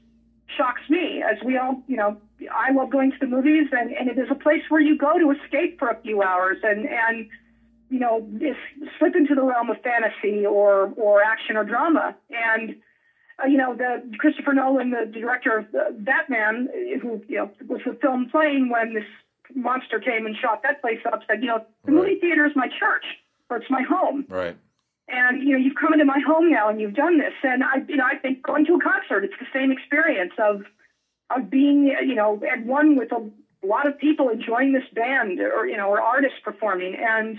[0.57, 2.17] shocks me as we all you know
[2.51, 5.17] I love going to the movies, and, and it is a place where you go
[5.17, 7.27] to escape for a few hours and and
[7.89, 8.27] you know
[8.97, 12.15] slip into the realm of fantasy or or action or drama.
[12.29, 12.75] And
[13.41, 16.67] uh, you know the Christopher Nolan, the director of Batman,
[17.01, 19.05] who you know was the film playing when this
[19.53, 22.01] monster came and shot that place up, said you know the right.
[22.01, 23.05] movie theater is my church
[23.49, 24.25] or it's my home.
[24.27, 24.57] Right.
[25.07, 27.77] And you know you've come into my home now and you've done this, and I
[27.87, 30.63] you know I think going to a concert, it's the same experience of
[31.29, 33.29] of being, you know, at one with a
[33.65, 36.95] lot of people enjoying this band or, you know, or artists performing.
[36.95, 37.37] And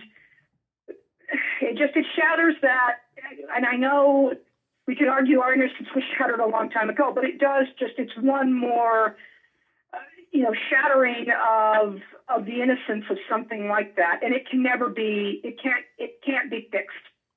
[1.60, 2.96] it just, it shatters that.
[3.54, 4.32] And I know
[4.86, 7.94] we could argue our innocence was shattered a long time ago, but it does just,
[7.98, 9.16] it's one more,
[9.92, 9.98] uh,
[10.32, 14.20] you know, shattering of, of the innocence of something like that.
[14.22, 16.96] And it can never be, it can't, it can't be fixed.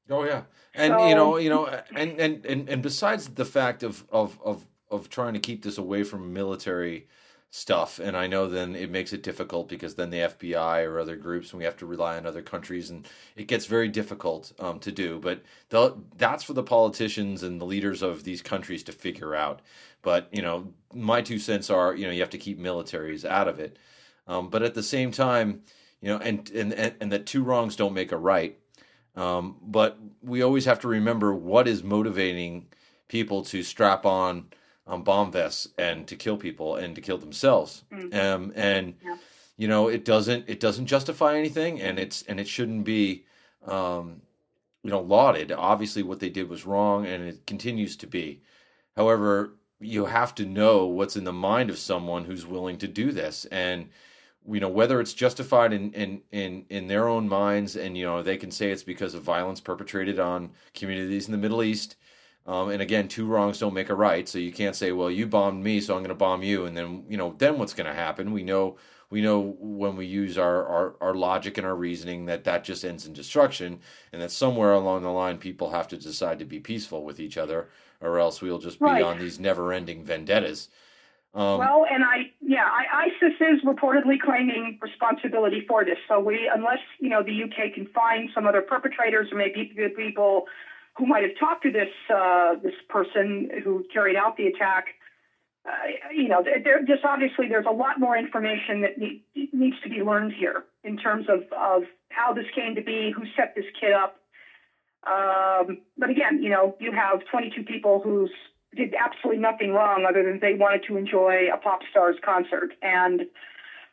[0.09, 0.43] Oh yeah.
[0.73, 4.39] And so, you know, you know, and, and, and, and besides the fact of, of,
[4.43, 7.07] of of trying to keep this away from military
[7.51, 7.99] stuff.
[7.99, 11.51] And i know then it makes it difficult because then the fbi or other groups
[11.51, 14.91] and we have to rely on other countries and it gets very difficult um, to
[14.91, 15.19] do.
[15.19, 19.61] But the, that's for the politicians and the leaders of these countries to figure out.
[20.01, 23.47] But you know my two cents are you know you have to keep militaries out
[23.47, 23.77] of it.
[24.27, 25.63] Um, but at the same time
[26.01, 28.59] you know and, and and and that two wrongs don't make a right.
[29.15, 32.67] Um, but we always have to remember what is motivating
[33.07, 34.45] people to strap on
[34.89, 37.83] um, bomb vests and to kill people and to kill themselves.
[37.93, 38.19] Mm-hmm.
[38.19, 39.17] Um, and yeah.
[39.57, 43.25] you know, it doesn't it doesn't justify anything, and it's and it shouldn't be,
[43.65, 44.21] um,
[44.83, 45.51] you know, lauded.
[45.51, 48.41] Obviously, what they did was wrong, and it continues to be.
[48.97, 53.11] However, you have to know what's in the mind of someone who's willing to do
[53.11, 53.89] this, and
[54.51, 58.23] you know whether it's justified in in in in their own minds, and you know
[58.23, 61.95] they can say it's because of violence perpetrated on communities in the Middle East
[62.49, 64.27] um, and again, two wrongs don't make a right.
[64.27, 66.65] So you can't say, well, you bombed me, so I'm going to bomb you.
[66.65, 68.31] And then, you know, then what's going to happen?
[68.31, 68.77] We know,
[69.11, 72.83] we know when we use our, our, our logic and our reasoning that that just
[72.83, 73.81] ends in destruction.
[74.11, 77.37] And that somewhere along the line, people have to decide to be peaceful with each
[77.37, 77.69] other,
[78.01, 79.03] or else we'll just be right.
[79.03, 80.69] on these never ending vendettas.
[81.35, 85.99] Um, well, and I, yeah, I, ISIS is reportedly claiming responsibility for this.
[86.07, 89.95] So we, unless you know the UK can find some other perpetrators or maybe good
[89.95, 90.47] people
[90.99, 94.85] who might have talked to this uh, this person who carried out the attack.
[95.65, 95.71] Uh,
[96.13, 100.01] you know, there, just obviously there's a lot more information that need, needs to be
[100.01, 103.93] learned here in terms of, of how this came to be, who set this kid
[103.93, 104.15] up.
[105.05, 108.27] Um, but again, you know, you have 22 people who
[108.75, 112.71] did absolutely nothing wrong other than they wanted to enjoy a pop star's concert.
[112.81, 113.21] And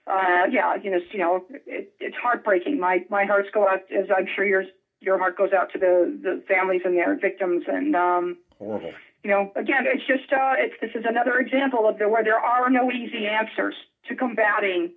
[0.07, 2.79] uh, yeah, you know, you know, it, it's heartbreaking.
[2.79, 4.66] My my hearts go out, as I'm sure yours
[5.01, 9.31] your heart goes out to the the families and their victims and um horrible you
[9.31, 12.71] know again it's just uh it's this is another example of the where there are
[12.71, 13.75] no easy answers
[14.09, 14.91] to combating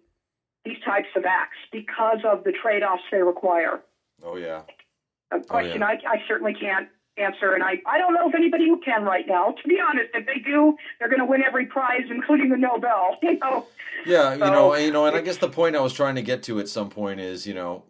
[0.66, 3.82] these types of acts because of the trade-offs they require
[4.24, 4.62] oh yeah
[5.32, 6.10] a question oh, yeah.
[6.10, 9.28] I, I certainly can't answer, and I, I don't know if anybody who can right
[9.28, 9.52] now.
[9.52, 13.18] To be honest, if they do, they're going to win every prize, including the Nobel.
[13.30, 13.66] You know.
[14.06, 16.22] Yeah, you so, know, you know, and I guess the point I was trying to
[16.22, 17.84] get to at some point is, you know,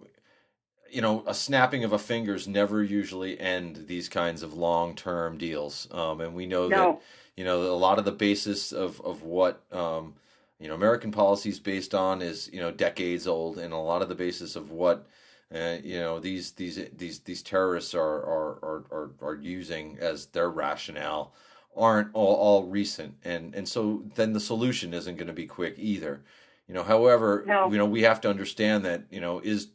[0.91, 5.37] you know, a snapping of a fingers never usually end these kinds of long term
[5.37, 6.77] deals, um, and we know no.
[6.77, 7.01] that
[7.35, 10.15] you know a lot of the basis of of what um,
[10.59, 14.01] you know American policy is based on is you know decades old, and a lot
[14.01, 15.07] of the basis of what
[15.53, 20.27] uh, you know these these these these terrorists are are are are, are using as
[20.27, 21.33] their rationale
[21.75, 25.75] aren't all, all recent and and so then the solution isn't going to be quick
[25.77, 26.21] either
[26.67, 27.71] you know however no.
[27.71, 29.69] you know we have to understand that you know is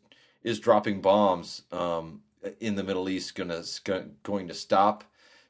[0.45, 2.21] is dropping bombs um,
[2.61, 5.03] in the middle east going to going to stop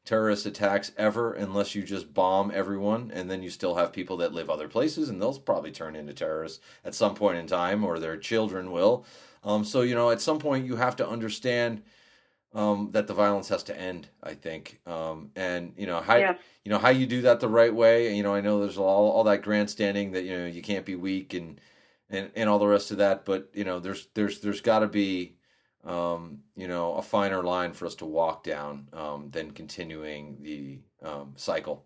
[0.04, 4.34] terrorist attacks ever unless you just bomb everyone and then you still have people that
[4.34, 7.98] live other places and they'll probably turn into terrorists at some point in time or
[7.98, 9.04] their children will
[9.44, 11.82] um, so you know, at some point, you have to understand
[12.54, 14.08] um, that the violence has to end.
[14.22, 16.34] I think, um, and you know how yeah.
[16.64, 18.14] you know how you do that the right way.
[18.14, 20.94] You know, I know there's all all that grandstanding that you know you can't be
[20.94, 21.60] weak and
[22.14, 23.24] and and all the rest of that.
[23.24, 25.36] But you know, there's there's there's got to be
[25.84, 30.80] um, you know a finer line for us to walk down um, than continuing the
[31.02, 31.84] um, cycle.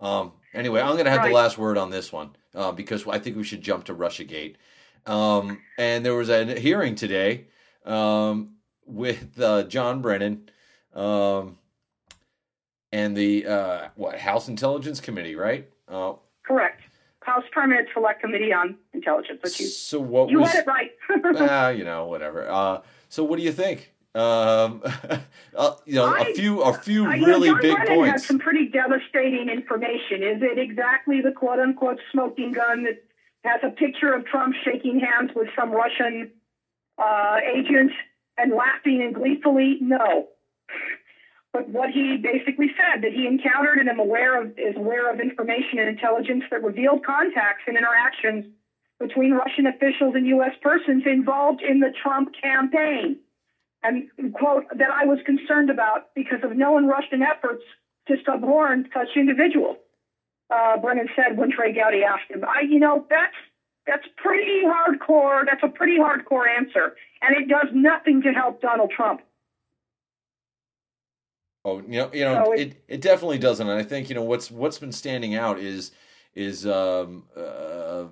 [0.00, 1.28] Um, anyway, I'm going to have right.
[1.28, 4.56] the last word on this one uh, because I think we should jump to RussiaGate.
[5.06, 7.46] Um, and there was a hearing today
[7.84, 8.56] um,
[8.86, 10.48] with uh, John Brennan
[10.94, 11.58] um,
[12.92, 15.68] and the uh, what House Intelligence Committee, right?
[15.88, 16.82] Uh, Correct.
[17.24, 19.40] House Permanent Select Committee on Intelligence.
[19.42, 20.90] But you, so what you was, had it right.
[21.50, 22.48] ah, you know, whatever.
[22.48, 23.92] Uh, so what do you think?
[24.14, 24.82] Um,
[25.56, 28.22] uh, you know, I, a few, a few I, really know, big Brennan points.
[28.22, 30.22] Had some pretty devastating information.
[30.22, 33.02] Is it exactly the quote unquote smoking gun that
[33.44, 36.30] has a picture of Trump shaking hands with some Russian
[36.98, 37.92] uh, agent
[38.36, 39.78] and laughing and gleefully?
[39.80, 40.28] No.
[41.54, 45.20] But what he basically said that he encountered and am aware of is aware of
[45.20, 48.44] information and intelligence that revealed contacts and interactions
[48.98, 50.52] between Russian officials and U.S.
[50.60, 53.18] persons involved in the Trump campaign.
[53.84, 57.62] And quote that I was concerned about because of known Russian efforts
[58.08, 59.76] to suborn such individuals
[60.50, 62.44] uh, Brennan said when Trey Gowdy asked him.
[62.44, 63.34] I, you know, that's
[63.86, 65.44] that's pretty hardcore.
[65.46, 69.20] That's a pretty hardcore answer, and it does nothing to help Donald Trump.
[71.64, 73.66] Oh, you know, you know, so it, it, it definitely doesn't.
[73.66, 75.92] And I think you know what's what's been standing out is
[76.34, 78.04] is um, uh,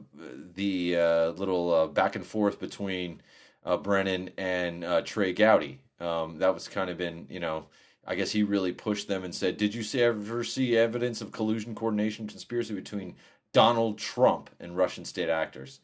[0.54, 3.20] the uh, little uh, back and forth between
[3.64, 5.80] uh, Brennan and uh, Trey Gowdy.
[6.00, 7.66] Um, that was kind of been you know
[8.06, 11.32] I guess he really pushed them and said, "Did you see, ever see evidence of
[11.32, 13.16] collusion, coordination, conspiracy between
[13.52, 15.80] Donald Trump and Russian state actors?"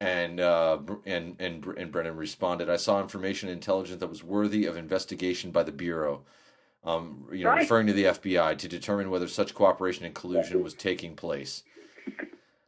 [0.00, 4.66] And uh, and and and Brennan responded, "I saw information and intelligence that was worthy
[4.66, 6.24] of investigation by the bureau."
[6.84, 7.60] Um, you know, right.
[7.60, 11.64] referring to the FBI to determine whether such cooperation and collusion was taking place.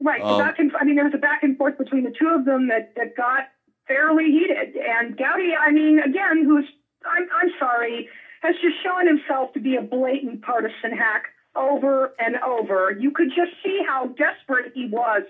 [0.03, 0.21] Right.
[0.21, 2.45] Um, back and, I mean, there was a back and forth between the two of
[2.45, 3.49] them that, that got
[3.87, 4.77] fairly heated.
[4.77, 6.67] And Gowdy, I mean, again, who's
[7.05, 8.09] I'm, I'm sorry,
[8.43, 11.25] has just shown himself to be a blatant partisan hack
[11.57, 12.93] over and over.
[12.99, 15.23] You could just see how desperate he was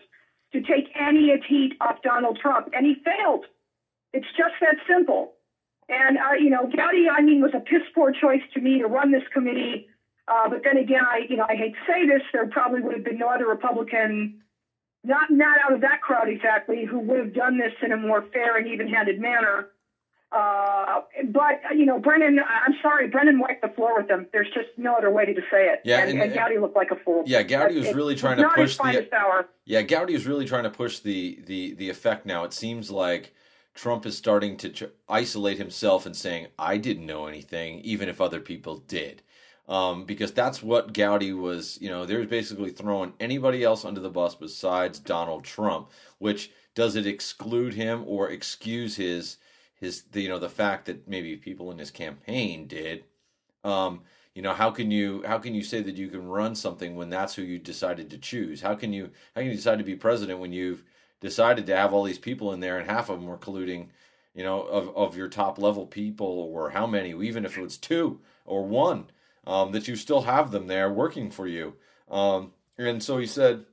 [0.53, 3.47] to take any heat off Donald Trump, and he failed.
[4.13, 5.35] It's just that simple.
[5.91, 8.87] And uh, you know, Gowdy, I mean, was a piss poor choice to me to
[8.87, 9.89] run this committee.
[10.29, 12.95] Uh, but then again, I you know, I hate to say this, there probably would
[12.95, 14.41] have been no other Republican,
[15.03, 18.23] not not out of that crowd exactly, who would have done this in a more
[18.33, 19.71] fair and even-handed manner.
[20.31, 21.01] Uh,
[21.33, 24.29] but you know, Brennan, I'm sorry, Brennan wiped the floor with them.
[24.33, 25.81] There's just no other way to say it.
[25.85, 27.25] Yeah, and, and, and Gowdy looked like a fool.
[27.27, 29.09] Yeah, Gowdy was really trying to push the.
[29.13, 29.49] Hour.
[29.65, 32.27] Yeah, Gowdy was really trying to push the the the effect.
[32.27, 33.35] Now it seems like
[33.75, 38.21] Trump is starting to ch- isolate himself and saying, "I didn't know anything, even if
[38.21, 39.23] other people did."
[39.69, 44.11] Um, because that's what Gowdy was, you know, they're basically throwing anybody else under the
[44.11, 49.37] bus besides Donald Trump, which does it exclude him or excuse his
[49.75, 53.05] his the, you know the fact that maybe people in his campaign did
[53.65, 54.03] um,
[54.35, 57.11] you know how can you how can you say that you can run something when
[57.11, 59.97] that's who you decided to choose how can you how can you decide to be
[59.97, 60.85] president when you've
[61.21, 63.89] decided to have all these people in there and half of them were colluding
[64.35, 67.77] you know of, of your top level people or how many even if it was
[67.77, 69.11] two or one
[69.47, 71.75] um, that you still have them there working for you
[72.11, 73.65] um, and so he said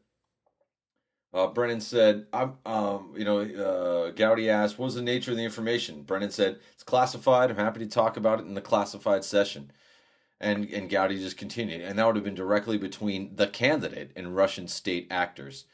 [1.33, 5.37] uh, Brennan said, "I'm, um, you know, uh, Gowdy asked, what was the nature of
[5.37, 7.51] the information?" Brennan said, "It's classified.
[7.51, 9.71] I'm happy to talk about it in the classified session."
[10.39, 14.35] And and Gowdy just continued, and that would have been directly between the candidate and
[14.35, 15.65] Russian state actors.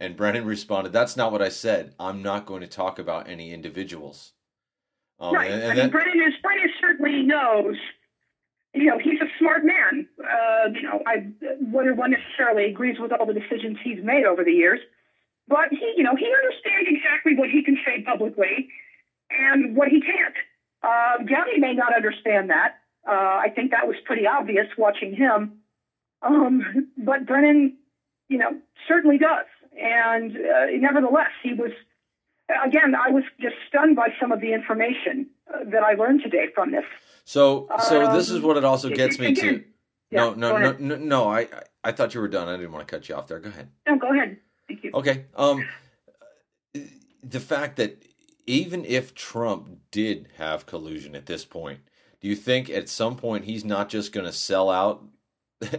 [0.00, 1.94] And Brennan responded, "That's not what I said.
[2.00, 4.32] I'm not going to talk about any individuals."
[5.20, 5.50] Um, right.
[5.50, 7.76] And, and I mean, Brennan, is, Brennan certainly knows
[8.74, 10.06] you know, he's a smart man.
[10.18, 11.26] Uh, you know, I
[11.72, 14.80] whether one necessarily agrees with all the decisions he's made over the years,
[15.48, 18.68] but he, you know, he understands exactly what he can say publicly
[19.30, 20.34] and what he can't.
[20.82, 22.76] Uh, Downey may not understand that.
[23.06, 25.58] Uh, I think that was pretty obvious watching him.
[26.22, 27.76] Um, but Brennan,
[28.28, 28.50] you know,
[28.86, 29.46] certainly does.
[29.80, 31.72] And uh, nevertheless, he was,
[32.66, 36.46] again, I was just stunned by some of the information uh, that I learned today
[36.54, 36.84] from this.
[37.24, 39.64] So, so um, this is what it also gets me again,
[40.10, 40.16] to.
[40.16, 41.28] no, no, no, no, no.
[41.28, 41.48] I,
[41.82, 42.48] I thought you were done.
[42.48, 43.38] I didn't want to cut you off there.
[43.38, 43.68] Go ahead.
[43.86, 44.36] No, go ahead.
[44.68, 44.90] Thank you.
[44.94, 45.24] Okay.
[45.36, 45.66] Um,
[47.22, 48.02] the fact that
[48.46, 51.80] even if Trump did have collusion at this point,
[52.20, 55.04] do you think at some point he's not just going to sell out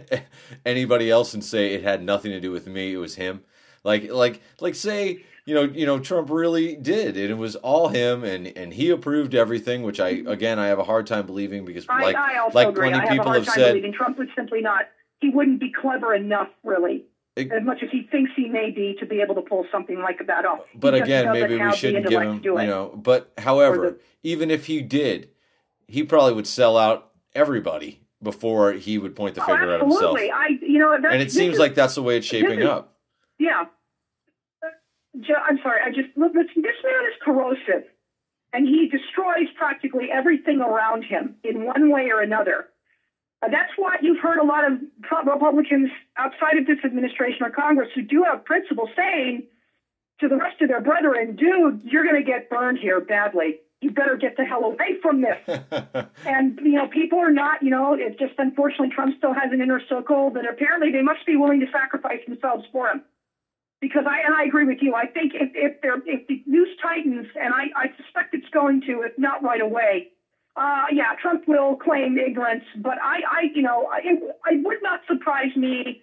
[0.66, 2.94] anybody else and say it had nothing to do with me?
[2.94, 3.44] It was him.
[3.84, 7.88] Like, like, like, say you know, you know, Trump really did, and it was all
[7.88, 11.64] him, and and he approved everything, which I again I have a hard time believing
[11.64, 12.90] because like I, I like agree.
[12.90, 14.82] plenty I people have, have said, believing Trump would simply not.
[15.20, 17.04] He wouldn't be clever enough, really,
[17.36, 20.00] it, as much as he thinks he may be, to be able to pull something
[20.00, 20.60] like that off.
[20.74, 22.92] But again, maybe we shouldn't give him, you know.
[22.94, 25.30] But however, the, even if he did,
[25.88, 30.16] he probably would sell out everybody before he would point the oh, finger at himself.
[30.16, 32.91] I, you know, and it seems is, like that's the way it's shaping is, up.
[33.42, 33.64] Yeah,
[35.46, 35.80] I'm sorry.
[35.84, 36.32] I just look.
[36.32, 37.84] This, this man is corrosive,
[38.52, 42.64] and he destroys practically everything around him in one way or another.
[43.42, 44.78] Uh, that's why you've heard a lot of
[45.26, 49.42] Republicans outside of this administration or Congress who do have principles saying
[50.20, 53.58] to the rest of their brethren, "Dude, you're going to get burned here badly.
[53.82, 55.38] You better get the hell away from this."
[56.24, 57.62] and you know, people are not.
[57.62, 61.26] You know, it's just unfortunately Trump still has an inner circle that apparently they must
[61.26, 63.02] be willing to sacrifice themselves for him
[63.82, 64.94] because I and I agree with you.
[64.94, 68.80] I think if if there if the news tightens, and I, I suspect it's going
[68.82, 70.08] to, if not right away,
[70.56, 72.64] uh, yeah, Trump will claim ignorance.
[72.76, 76.00] But I, I you know, it, it would not surprise me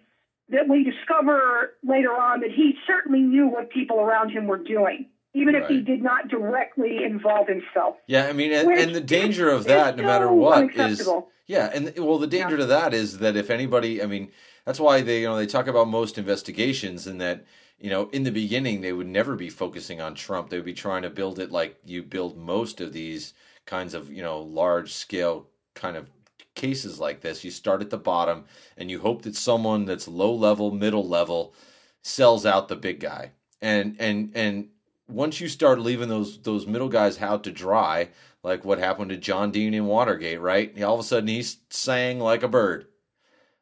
[0.49, 5.05] that we discover later on that he certainly knew what people around him were doing,
[5.33, 5.63] even right.
[5.63, 7.95] if he did not directly involve himself.
[8.07, 11.07] Yeah, I mean, and, and the danger of that, no matter what, is
[11.47, 12.61] yeah, and well, the danger yeah.
[12.61, 14.31] to that is that if anybody, I mean,
[14.65, 17.45] that's why they, you know, they talk about most investigations and that
[17.79, 20.49] you know, in the beginning, they would never be focusing on Trump.
[20.49, 23.33] They would be trying to build it like you build most of these
[23.65, 26.09] kinds of, you know, large scale kind of
[26.55, 27.43] cases like this.
[27.43, 28.45] You start at the bottom
[28.77, 31.53] and you hope that someone that's low level, middle level
[32.01, 33.31] sells out the big guy.
[33.61, 34.69] And and and
[35.07, 38.09] once you start leaving those those middle guys out to dry,
[38.43, 40.81] like what happened to John Dean in Watergate, right?
[40.81, 42.87] All of a sudden he's sang like a bird.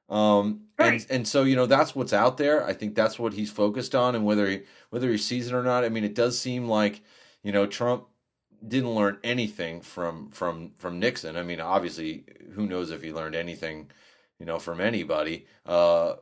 [0.09, 0.93] Um, right.
[0.93, 2.65] and and so you know that's what's out there.
[2.65, 5.63] I think that's what he's focused on, and whether he whether he sees it or
[5.63, 5.83] not.
[5.83, 7.01] I mean, it does seem like
[7.43, 8.05] you know Trump
[8.65, 11.35] didn't learn anything from from from Nixon.
[11.35, 13.89] I mean, obviously, who knows if he learned anything,
[14.39, 16.13] you know, from anybody, uh,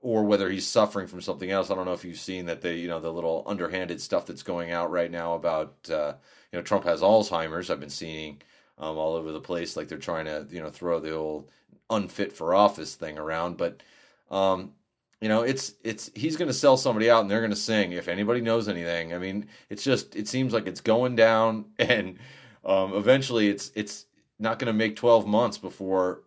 [0.00, 1.70] or whether he's suffering from something else.
[1.70, 4.42] I don't know if you've seen that the you know the little underhanded stuff that's
[4.42, 6.14] going out right now about uh,
[6.52, 7.70] you know Trump has Alzheimer's.
[7.70, 8.42] I've been seeing
[8.78, 11.50] um, all over the place, like they're trying to you know throw the old
[11.90, 13.56] unfit for office thing around.
[13.56, 13.82] But
[14.30, 14.72] um,
[15.20, 17.92] you know, it's it's he's going to sell somebody out, and they're going to sing.
[17.92, 22.18] If anybody knows anything, I mean, it's just it seems like it's going down, and
[22.64, 24.06] um, eventually, it's it's
[24.38, 26.22] not going to make twelve months before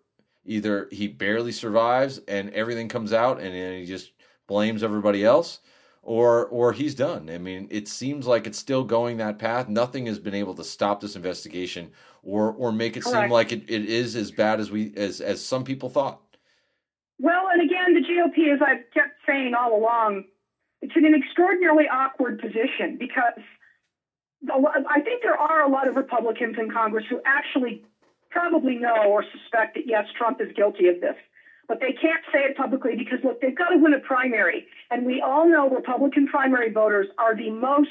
[0.45, 4.13] either he barely survives and everything comes out, and then he just
[4.47, 5.59] blames everybody else,
[6.01, 7.29] or or he's done.
[7.29, 9.67] I mean, it seems like it's still going that path.
[9.67, 11.91] Nothing has been able to stop this investigation
[12.27, 13.23] or or make it Correct.
[13.23, 16.21] seem like it, it is as bad as we as as some people thought.
[17.19, 20.25] Well, and again, the GOP, as I've kept saying all along,
[20.81, 23.41] it's in an extraordinarily awkward position because
[24.51, 27.83] I think there are a lot of Republicans in Congress who actually
[28.29, 31.15] probably know or suspect that yes, Trump is guilty of this
[31.67, 35.05] but they can't say it publicly because look, they've got to win a primary, and
[35.05, 37.89] we all know Republican primary voters are the most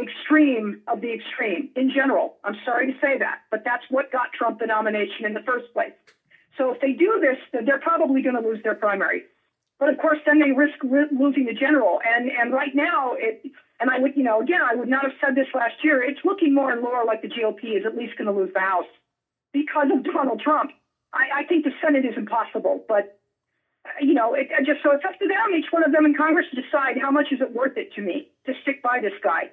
[0.00, 2.34] extreme of the extreme in general.
[2.44, 5.72] I'm sorry to say that, but that's what got Trump the nomination in the first
[5.72, 5.92] place.
[6.56, 9.24] So if they do this, they're probably going to lose their primary.
[9.78, 12.00] But of course, then they risk losing the general.
[12.04, 13.40] And and right now, it
[13.78, 16.02] and I would you know again I would not have said this last year.
[16.02, 18.60] It's looking more and more like the GOP is at least going to lose the
[18.60, 18.88] House
[19.52, 20.70] because of Donald Trump.
[21.12, 23.18] I, I think the Senate is impossible, but
[24.00, 26.14] you know, it, it just so it's up to them, each one of them in
[26.14, 29.12] Congress, to decide how much is it worth it to me to stick by this
[29.22, 29.50] guy.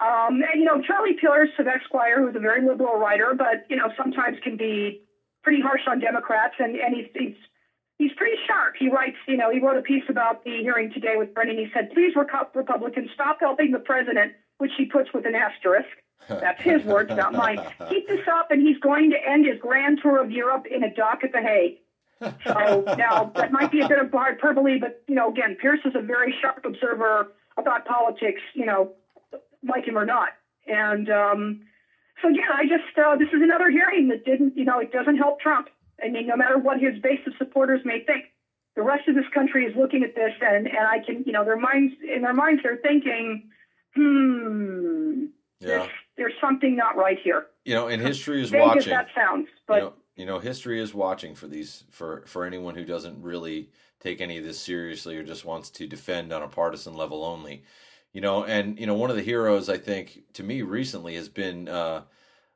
[0.00, 3.76] Um, and you know, Charlie Pierce of Esquire, who's a very liberal writer, but you
[3.76, 5.00] know, sometimes can be
[5.42, 7.36] pretty harsh on Democrats, and and he's he's
[7.98, 8.74] he's pretty sharp.
[8.78, 11.58] He writes, you know, he wrote a piece about the hearing today with Brennan.
[11.58, 15.88] He said, "Please, Republicans, stop helping the president which he puts with an asterisk.
[16.28, 17.58] That's his words, not mine.
[17.88, 20.92] Keep this up, and he's going to end his grand tour of Europe in a
[20.94, 21.78] dock at The Hague.
[22.44, 25.94] So now that might be a bit of hyperbole, but you know, again, Pierce is
[25.94, 28.40] a very sharp observer about politics.
[28.54, 28.92] You know,
[29.68, 30.30] like him or not,
[30.66, 31.60] and um,
[32.22, 35.16] so yeah, I just uh, this is another hearing that didn't, you know, it doesn't
[35.16, 35.68] help Trump.
[36.02, 38.24] I mean, no matter what his base of supporters may think,
[38.76, 41.44] the rest of this country is looking at this, and and I can, you know,
[41.44, 43.50] their minds in their minds they're thinking,
[43.94, 45.24] hmm,
[45.60, 45.68] Yeah.
[45.68, 47.46] there's, there's something not right here.
[47.64, 48.90] You know, and history is Vague as watching.
[48.92, 52.74] that sounds, but you know, you know, history is watching for these for for anyone
[52.74, 56.48] who doesn't really take any of this seriously or just wants to defend on a
[56.48, 57.62] partisan level only.
[58.14, 61.28] You know, and you know, one of the heroes I think to me recently has
[61.28, 62.02] been uh,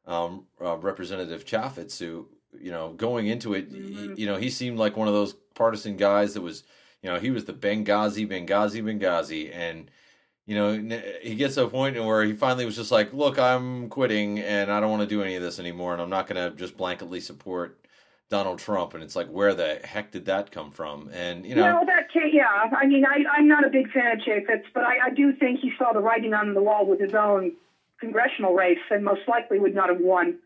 [0.07, 2.29] um, uh, Representative Chaffetz, who
[2.59, 4.17] you know, going into it, Mhm.
[4.19, 6.65] you know, he seemed like one of those partisan guys that was,
[7.03, 9.91] you know, he was the Benghazi, Benghazi, Benghazi, and
[10.47, 10.73] you know,
[11.21, 14.73] he gets to a point where he finally was just like, "Look, I'm quitting, and
[14.73, 16.75] I don't want to do any of this anymore, and I'm not going to just
[16.79, 17.85] blanketly support
[18.29, 21.11] Donald Trump." And it's like, where the heck did that come from?
[21.13, 22.71] And you know, well, that yeah.
[22.77, 25.61] I mean, I, I'm not a big fan of Chaffetz, but I, I do think
[25.61, 27.53] he saw the writing on the wall with his own
[28.01, 30.39] congressional race, and most likely would not have won.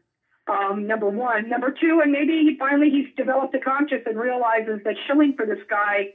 [0.49, 4.81] Um, number one, number two, and maybe he finally he's developed a conscience and realizes
[4.85, 6.15] that shilling for this guy,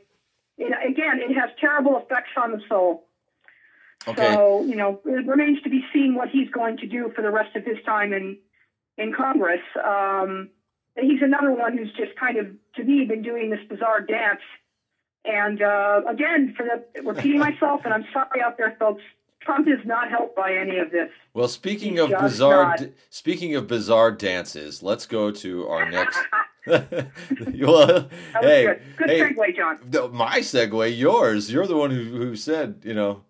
[0.57, 3.07] it, again, it has terrible effects on the soul.
[4.05, 7.21] okay, So you know, it remains to be seen what he's going to do for
[7.21, 8.37] the rest of his time in
[8.97, 9.61] in Congress.
[9.81, 10.49] Um,
[10.99, 14.41] he's another one who's just kind of, to me, been doing this bizarre dance.
[15.25, 19.03] And uh, again, for the repeating myself, and I'm sorry out there, folks,
[19.41, 21.09] Trump is not helped by any of this.
[21.33, 26.17] well, speaking he's of bizarre, d- speaking of bizarre dances, let's go to our next.
[26.67, 28.81] well, That was hey, good.
[28.97, 29.79] Good hey, segue, John.
[29.89, 31.49] No, my segue, yours.
[31.49, 33.23] You're the one who who said, you know,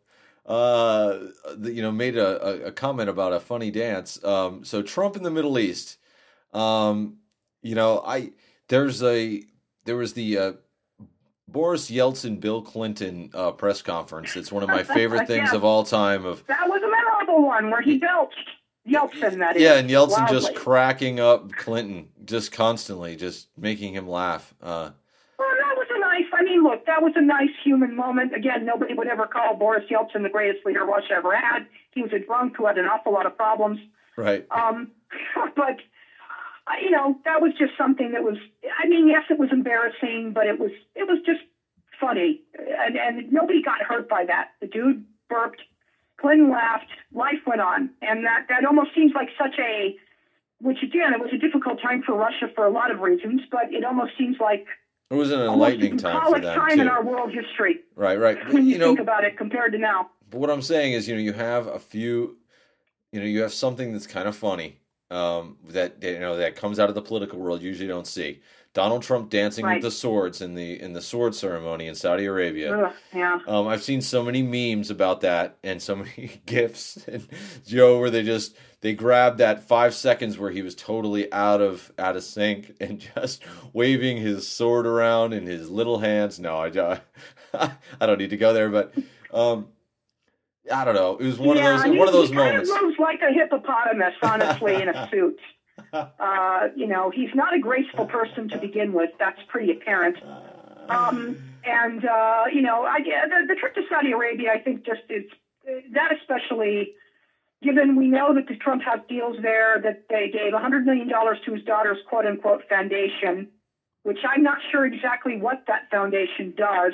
[0.47, 1.19] uh,
[1.61, 4.23] you know, made a, a, a comment about a funny dance.
[4.23, 5.97] Um, so Trump in the Middle East.
[6.51, 7.17] Um,
[7.67, 8.31] you know, I
[8.69, 9.43] there's a
[9.85, 10.51] there was the uh,
[11.47, 14.35] Boris Yeltsin Bill Clinton uh, press conference.
[14.35, 15.57] It's one of my favorite things Yeah.
[15.57, 16.25] of all time.
[16.25, 18.35] Of That was a memorable one where he belched.
[18.87, 19.61] Yeltsin, that is.
[19.61, 24.53] yeah, and Yeltsin just cracking up Clinton just constantly, just making him laugh.
[24.61, 24.91] Uh,
[25.37, 26.23] Well, that was a nice.
[26.33, 28.33] I mean, look, that was a nice human moment.
[28.33, 31.65] Again, nobody would ever call Boris Yeltsin the greatest leader Russia ever had.
[31.91, 33.79] He was a drunk who had an awful lot of problems.
[34.15, 34.45] right.
[34.51, 34.91] Um,
[35.57, 35.77] but
[36.81, 38.37] you know, that was just something that was.
[38.83, 41.41] I mean, yes, it was embarrassing, but it was it was just
[41.99, 44.49] funny, and and nobody got hurt by that.
[44.61, 45.61] The dude burped,
[46.19, 49.95] Clinton laughed, life went on, and that that almost seems like such a.
[50.59, 53.71] Which again, it was a difficult time for Russia for a lot of reasons, but
[53.71, 54.65] it almost seems like
[55.11, 58.37] It was an enlightening time for them time in our world history Right, right.
[58.51, 60.09] when you, You know, think about it compared to now.
[60.31, 62.37] But what I'm saying is, you know, you have a few,
[63.11, 64.79] you know, you have something that's kind of funny
[65.11, 67.61] um, that you know that comes out of the political world.
[67.61, 68.41] You usually don't see
[68.73, 69.75] Donald Trump dancing Right.
[69.75, 72.77] with the swords in the in the sword ceremony in Saudi Arabia.
[72.87, 73.39] Ugh, yeah.
[73.47, 77.27] Um, I've seen so many memes about that and so many gifs and
[77.65, 81.91] Joe where they just they grabbed that five seconds where he was totally out of
[81.97, 83.41] out of sync and just
[83.73, 86.39] waving his sword around in his little hands.
[86.39, 86.99] No, I don't,
[87.53, 87.71] I
[88.05, 88.93] don't need to go there, but
[89.33, 89.69] um,
[90.71, 91.17] I don't know.
[91.17, 92.69] It was one yeah, of he, those one of those he moments.
[92.69, 95.39] Kind of moves like a hippopotamus, honestly, in a suit.
[95.93, 99.11] Uh, you know, he's not a graceful person to begin with.
[99.19, 100.17] That's pretty apparent.
[100.89, 105.01] Um, and uh, you know, I, the, the trip to Saudi Arabia, I think, just
[105.09, 105.23] is
[105.93, 106.93] that especially
[107.61, 111.53] given we know that the Trump has deals there that they gave $100 million to
[111.53, 113.49] his daughter's quote unquote foundation,
[114.03, 116.93] which I'm not sure exactly what that foundation does.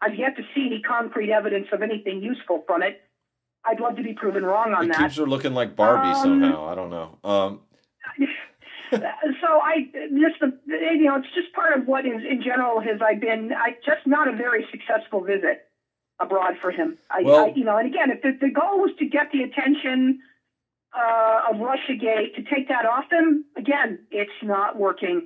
[0.00, 3.00] I've yet to see any concrete evidence of anything useful from it.
[3.66, 4.98] I'd love to be proven wrong on It that.
[4.98, 6.68] keeps her looking like Barbie Um, somehow.
[6.68, 7.18] I don't know.
[7.24, 7.60] Um,
[8.90, 8.98] so
[9.62, 13.14] I just the you know it's just part of what is in general has I
[13.14, 15.66] been I just not a very successful visit
[16.20, 16.98] abroad for him.
[17.10, 19.42] I, Well- I you know and again if the, the goal was to get the
[19.42, 20.20] attention
[20.96, 25.22] uh, of RussiaGate to take that off him again it's not working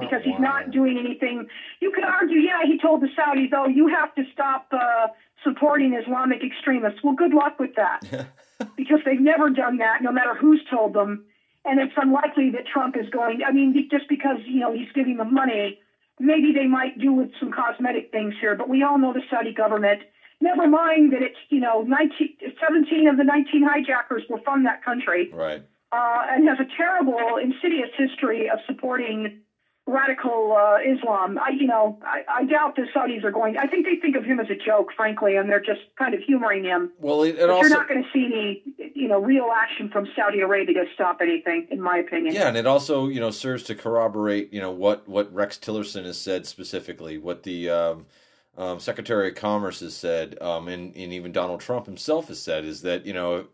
[0.00, 1.48] because he's not doing anything.
[1.80, 5.08] You could argue, yeah, he told the Saudis, oh, you have to stop uh,
[5.44, 7.00] supporting Islamic extremists.
[7.02, 8.00] Well, good luck with that
[8.76, 11.24] because they've never done that, no matter who's told them.
[11.64, 13.40] And it's unlikely that Trump is going.
[13.46, 15.78] I mean, just because you know he's giving them money,
[16.18, 18.56] maybe they might do with some cosmetic things here.
[18.56, 20.02] But we all know the Saudi government.
[20.40, 24.84] Never mind that it's you know 19, 17 of the 19 hijackers were from that
[24.84, 25.62] country right.
[25.92, 29.42] uh, and has a terrible, insidious history of supporting
[29.86, 31.38] radical uh, Islam.
[31.38, 33.56] I, you know, I, I doubt the Saudis are going.
[33.58, 36.20] I think they think of him as a joke, frankly, and they're just kind of
[36.20, 36.92] humoring him.
[37.00, 40.06] Well, it, it also you're not going to see any, you know, real action from
[40.16, 42.34] Saudi Arabia to stop anything, in my opinion.
[42.34, 46.04] Yeah, and it also you know serves to corroborate you know what what Rex Tillerson
[46.04, 48.06] has said specifically, what the um,
[48.56, 52.64] um, Secretary of Commerce has said, um, and and even Donald Trump himself has said
[52.64, 53.46] is that you know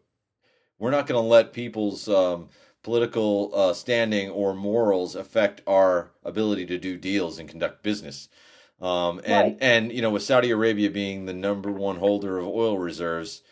[0.79, 2.49] we're not going to let people's um,
[2.89, 8.30] political uh, standing or morals affect our ability to do deals and conduct business.
[8.80, 9.59] Um, and Right.
[9.61, 13.43] and you know with Saudi Arabia being the number one holder of oil reserves.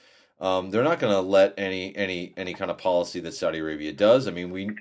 [0.40, 3.92] Um, they're not going to let any any any kind of policy that Saudi Arabia
[3.92, 4.26] does.
[4.26, 4.76] I mean, we, you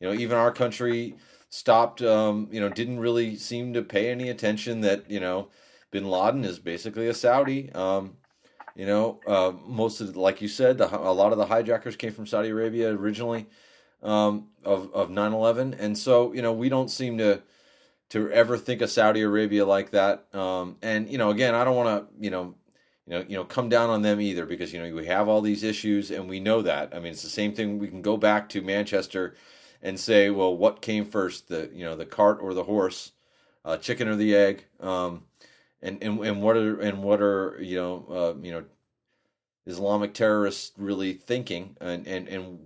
[0.00, 1.14] know, even our country
[1.48, 2.02] stopped.
[2.02, 5.46] Um, you know, didn't really seem to pay any attention that you know,
[5.92, 7.70] Bin Laden is basically a Saudi.
[7.72, 8.16] Um,
[8.74, 12.12] you know, uh, most of like you said, the, a lot of the hijackers came
[12.12, 13.46] from Saudi Arabia originally
[14.02, 17.42] um, of of 9/11, and so you know we don't seem to
[18.10, 20.26] to ever think of Saudi Arabia like that.
[20.34, 22.54] Um, and you know, again, I don't want to you know
[23.06, 25.40] you know, you know, come down on them either because you know we have all
[25.40, 26.94] these issues and we know that.
[26.94, 27.78] I mean, it's the same thing.
[27.78, 29.34] We can go back to Manchester
[29.82, 33.12] and say, well, what came first, the you know the cart or the horse,
[33.64, 35.24] uh, chicken or the egg, um,
[35.82, 38.64] and and and what are and what are you know uh, you know
[39.66, 42.60] Islamic terrorists really thinking, and and and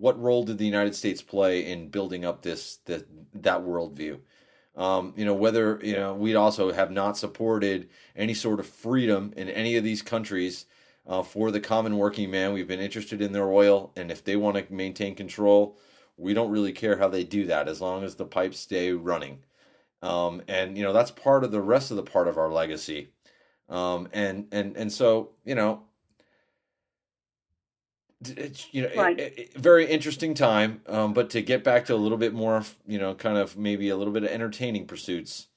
[0.00, 4.18] what role did the United States play in building up this that that worldview?
[4.76, 9.34] Um, you know whether you know we also have not supported any sort of freedom
[9.36, 10.64] in any of these countries
[11.06, 12.52] uh, for the common working man.
[12.52, 15.78] We've been interested in their oil, and if they want to maintain control,
[16.16, 19.40] we don't really care how they do that as long as the pipes stay running.
[20.02, 23.10] Um, and you know that's part of the rest of the part of our legacy.
[23.68, 25.82] Um, and and and so you know
[28.22, 29.18] it's you know Right.
[29.18, 32.62] it- it- very interesting time um, but to get back to a little bit more
[32.86, 35.48] you know kind of maybe a little bit of entertaining pursuits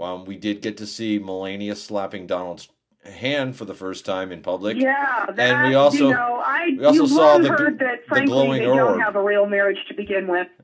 [0.00, 2.68] um, we did get to see melania slapping donald's
[3.04, 6.74] hand for the first time in public Yeah, that, And we also- you know, I
[6.78, 8.78] we also saw the heard that the glowing they orb.
[8.78, 10.48] don't have a real marriage to begin with.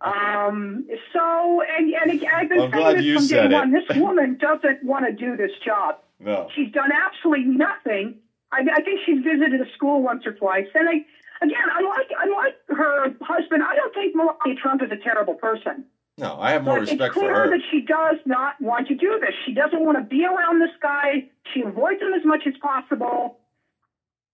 [0.00, 3.70] Um, so and and again, I've been I'm saying this from day one.
[3.72, 5.96] This woman doesn't want to do this job.
[6.20, 8.16] no She's done absolutely nothing.
[8.54, 10.66] I, I think she's visited a school once or twice.
[10.74, 10.94] And I,
[11.42, 15.84] again, unlike unlike her husband, I don't think Melania Trump is a terrible person.
[16.18, 18.88] no i have more But respect it's for clear her that she does not want
[18.88, 19.34] to do this.
[19.46, 21.28] She doesn't want to be around this guy.
[21.52, 23.38] She avoids him as much as possible.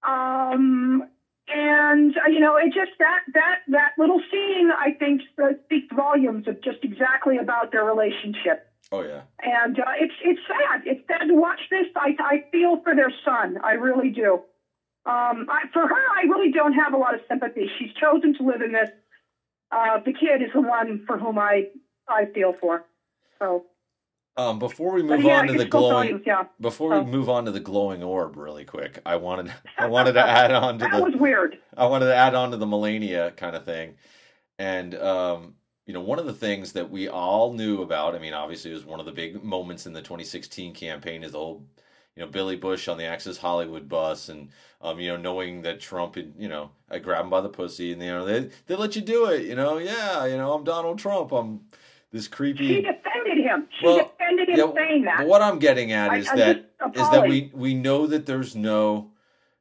[0.07, 1.09] Um,
[1.49, 5.93] and uh, you know, it just that that that little scene, I think, uh, speaks
[5.95, 8.70] volumes of just exactly about their relationship.
[8.93, 10.83] Oh yeah And uh, it's it's sad.
[10.87, 11.87] It's sad to watch this.
[11.97, 13.59] I I feel for their son.
[13.63, 14.41] I really do.
[15.07, 17.71] Um, I, for her, I really don't have a lot of sympathy.
[17.79, 18.91] She's chosen to live in this.
[19.73, 21.69] Uh, the kid is the one for whom I
[22.09, 22.85] I feel for.
[23.39, 23.65] So,
[24.37, 27.05] um, before we move yeah, on to the glowing yeah, before we Oh.
[27.05, 30.79] move on to the glowing orb really quick i wanted i wanted to add on
[30.79, 31.57] to that the was weird.
[31.77, 33.95] I wanted to add on to the Melania kind of thing.
[34.59, 35.55] And, um,
[35.91, 38.75] you know, one of the things that we all knew about, I mean, obviously, it
[38.75, 41.65] was one of the big moments in the 2016 campaign is the whole,
[42.15, 45.81] you know, Billy Bush on the Access Hollywood bus and, um, you know, knowing that
[45.81, 48.77] Trump had, you know, I grabbed him by the pussy and, you know, they, they
[48.77, 51.33] let you do it, you know, yeah, you know, I'm Donald Trump.
[51.33, 51.63] I'm
[52.13, 52.69] this creepy.
[52.69, 53.67] She defended him.
[53.81, 55.27] She Well, defended him Yeah, saying that.
[55.27, 59.11] what I'm getting at is I'm that is that we we know that there's no,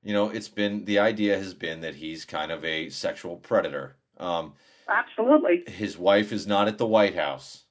[0.03, 3.95] you know, it's been the idea has been that he's kind of a sexual predator.
[4.19, 4.53] Um,
[4.89, 5.63] Absolutely.
[5.71, 7.65] his wife is not at the White House,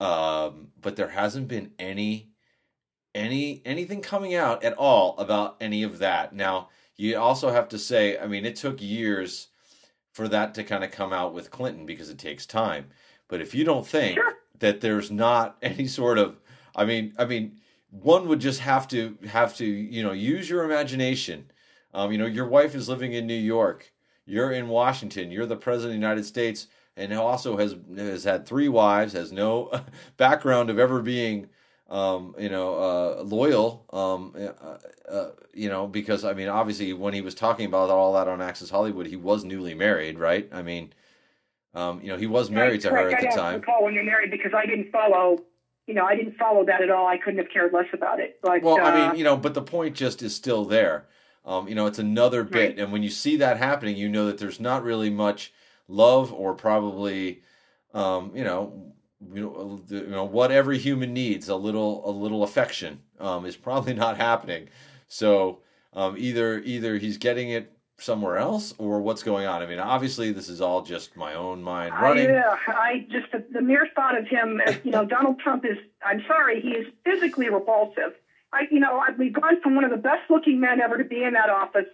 [0.00, 2.30] um, but there hasn't been any
[3.14, 6.34] any anything coming out at all about any of that.
[6.34, 9.48] Now you also have to say, I mean, it took years
[10.12, 12.86] for that to kind of come out with Clinton because it takes time.
[13.28, 14.34] But if you don't think Sure.
[14.60, 16.40] that there's not any sort of
[16.76, 20.64] I mean I mean one would just have to have to you know use your
[20.64, 21.50] imagination.
[21.92, 23.92] Um, you know your wife is living in New York.
[24.26, 25.30] You're in Washington.
[25.30, 29.12] You're the president of the United States, and also has has had three wives.
[29.12, 29.70] Has no
[30.16, 31.48] background of ever being,
[31.90, 33.84] um, you know, uh, loyal.
[33.92, 34.78] Um, uh,
[35.10, 38.40] uh, you know, because I mean, obviously, when he was talking about all that on
[38.40, 40.48] Access Hollywood, he was newly married, right?
[40.52, 40.92] I mean,
[41.74, 43.60] um, you know, he was married to her at the I don't time.
[43.60, 45.38] recall when you're married because I didn't follow.
[45.86, 47.06] You know, I didn't follow that at all.
[47.06, 48.38] I couldn't have cared less about it.
[48.42, 51.04] But Well, I uh, mean, you know, but the point just is still there.
[51.44, 52.78] Um, you know, it's another bit, Right.
[52.78, 55.52] and when you see that happening, you know that there's not really much
[55.88, 57.42] love or probably,
[57.92, 58.92] um, you know,
[59.32, 63.44] you know, the- you know, what every human needs a little, a little affection um,
[63.46, 64.68] is probably not happening.
[65.06, 65.60] So
[65.92, 69.62] um, either either he's getting it somewhere else, or what's going on?
[69.62, 72.30] I mean, obviously, this is all just my own mind I, running.
[72.30, 75.76] uh, I just the, the mere thought of him, you know, Donald Trump is.
[76.04, 78.14] I'm sorry, he is physically repulsive.
[78.54, 81.24] I, you know, I, we've gone from one of the best-looking men ever to be
[81.24, 81.86] in that office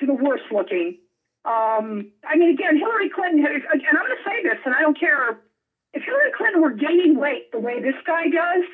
[0.00, 0.94] to the worst-looking.
[1.44, 4.98] Um, I mean, again, Hillary Clinton, and I'm going to say this, and I don't
[4.98, 5.30] care
[5.94, 8.64] if Hillary Clinton were gaining weight the way this guy does,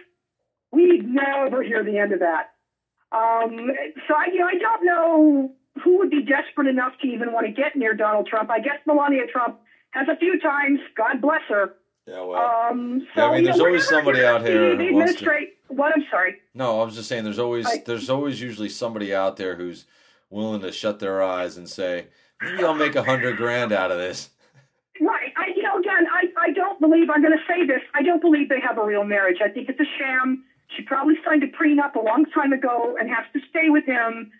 [0.72, 2.46] we'd never hear the end of that.
[3.12, 3.70] Um,
[4.08, 5.50] so I, you know, I don't know
[5.82, 8.50] who would be desperate enough to even want to get near Donald Trump.
[8.50, 9.54] I guess Melania Trump
[9.90, 10.80] has a few times.
[10.96, 11.68] God bless her.
[12.06, 12.36] Yeah, well,
[12.70, 15.24] Um, so Yeah, I mean, you know, there's always somebody out here The wants to-
[15.24, 15.52] administrate.
[15.68, 15.92] What?
[15.96, 16.36] I'm sorry.
[16.54, 19.84] no, I was just saying, there's always I- there's always usually somebody out there who's
[20.30, 22.06] willing to shut their eyes and say,
[22.40, 24.30] maybe I'll make a hundred grand out of this.
[25.00, 25.32] Right.
[25.36, 28.20] I, you know, again, I, I don't believe, I'm going to say this, I don't
[28.22, 29.38] believe they have a real marriage.
[29.44, 30.44] I think it's a sham.
[30.76, 34.30] She probably signed a prenup a long time ago and has to stay with him.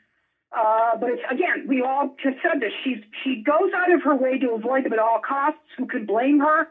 [0.57, 2.73] Uh, but it's, again, we all have said this.
[2.85, 5.61] She's, she goes out of her way to avoid them at all costs.
[5.77, 6.69] Who can blame her?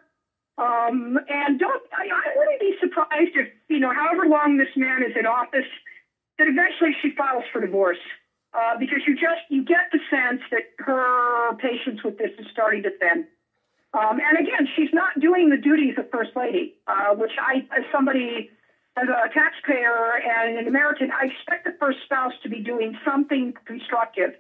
[0.58, 5.04] Um, and don't, I, I wouldn't be surprised if, you know, however long this man
[5.04, 5.68] is in office,
[6.38, 8.00] that eventually she files for divorce.
[8.54, 12.84] Uh, because you just, you get the sense that her patience with this is starting
[12.84, 13.28] to thin.
[13.94, 17.84] Um, and again, she's not doing the duties of First Lady, uh, which I, as
[17.92, 18.50] somebody,
[18.96, 23.54] as a taxpayer and an American, I expect the first spouse to be doing something
[23.66, 24.36] constructive.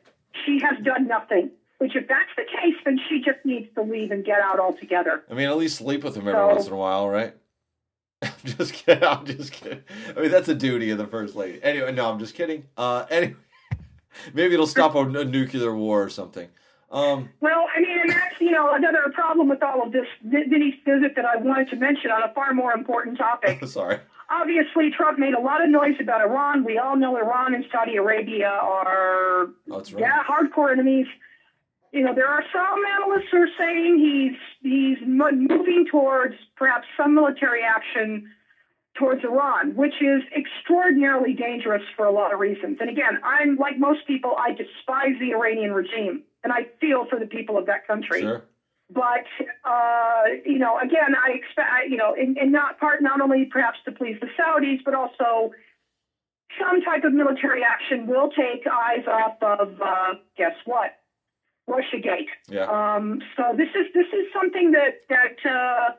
[0.45, 4.11] She has done nothing, which if that's the case, then she just needs to leave
[4.11, 5.23] and get out altogether.
[5.29, 7.33] I mean, at least sleep with him every So- once in a while, right?
[8.21, 9.03] I'm just kidding.
[9.03, 9.83] I'm just kidding.
[10.15, 11.61] I mean, that's a duty of the first lady.
[11.61, 12.65] Anyway, no, I'm just kidding.
[12.77, 13.35] Uh, anyway,
[14.33, 16.47] maybe it'll stop a, a nuclear war or something.
[16.91, 20.75] Um, Well, I mean, and that's, you know, another problem with all of this Vinny's
[20.85, 23.63] visit that I wanted to mention on a far more important topic.
[23.67, 23.99] sorry.
[24.29, 26.63] Obviously, Trump made a lot of noise about Iran.
[26.63, 29.89] We all know Iran and Saudi Arabia are, Oh, right.
[29.97, 31.05] yeah, hardcore enemies.
[31.95, 37.15] You know, there are some analysts who are saying he's he's moving towards perhaps some
[37.15, 38.29] military action
[38.99, 42.79] towards Iran, which is extraordinarily dangerous for a lot of reasons.
[42.81, 47.17] And again, I'm like most people, I despise the Iranian regime, and I feel for
[47.17, 48.19] the people of that country.
[48.19, 48.43] Sure.
[48.89, 49.27] But
[49.63, 53.79] uh, you know, again, I expect you know, in, in not part not only perhaps
[53.85, 55.51] to please the Saudis, but also
[56.59, 60.91] some type of military action will take eyes off of uh, guess what,
[61.69, 62.29] RussiaGate.
[62.49, 62.65] Yeah.
[62.65, 65.93] Um, so this is this is something that that uh,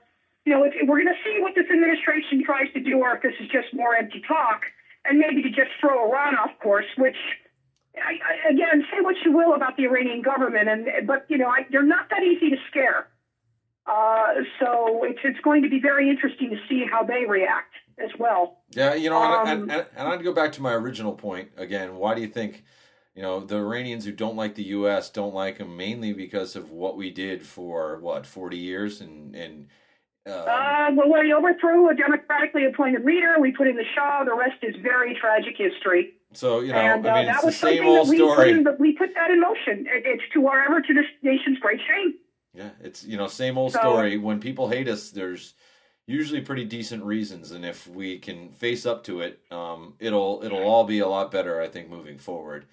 [0.44, 3.34] you know we're going to see what this administration tries to do, or if this
[3.40, 4.62] is just more empty talk,
[5.04, 7.16] and maybe to just throw Iran off course, which.
[7.96, 11.48] I, I, again, say what you will about the Iranian government, and but you know
[11.48, 13.08] I, they're not that easy to scare.
[13.86, 18.10] Uh, so it's it's going to be very interesting to see how they react as
[18.18, 18.58] well.
[18.70, 21.96] Yeah, you know, Um, and, and, and I'd go back to my original point again.
[21.96, 22.64] Why do you think,
[23.16, 25.08] you know, the Iranians who don't like the U.S.
[25.10, 29.68] don't like them mainly because of what we did for what forty years and and
[30.28, 33.36] uh, Uh, well, we overthrew a democratically appointed leader.
[33.40, 34.24] We put in the Shah.
[34.24, 36.12] The rest is very tragic history.
[36.32, 38.10] so you know, and uh, I mean, that it's the was same something old that
[38.10, 38.50] we put, story.
[38.50, 39.86] in, we put that in motion.
[39.88, 42.14] It's to our ever to this nation's great shame.
[42.52, 44.18] Yeah, it's you know same old So- story.
[44.18, 45.54] When people hate us, there's
[46.06, 50.62] usually pretty decent reasons, and if we can face up to it, um, it'll it'll
[50.64, 51.60] all be a lot better.
[51.62, 52.66] I think moving forward,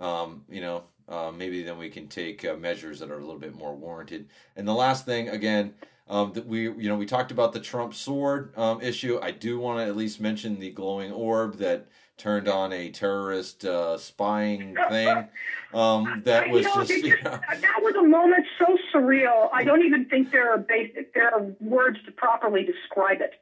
[0.00, 3.38] um, you know, uh, maybe then we can take uh, measures that are a little
[3.38, 4.28] bit more warranted.
[4.56, 5.74] And the last thing, again,
[6.08, 9.18] um, that we you know we talked about the Trump sword um, issue.
[9.22, 11.86] I do want to at least mention the glowing orb that
[12.16, 15.28] turned on a terrorist uh, spying thing.
[15.72, 19.48] Um, that was know, just it you know, that was a moment so surreal.
[19.52, 23.34] I don't even think there are bas there are words to properly describe it.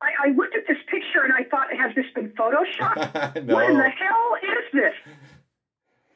[0.00, 3.44] I, I looked at this picture and I thought, has this been photoshopped?
[3.44, 3.54] no.
[3.54, 4.94] What in the hell is this?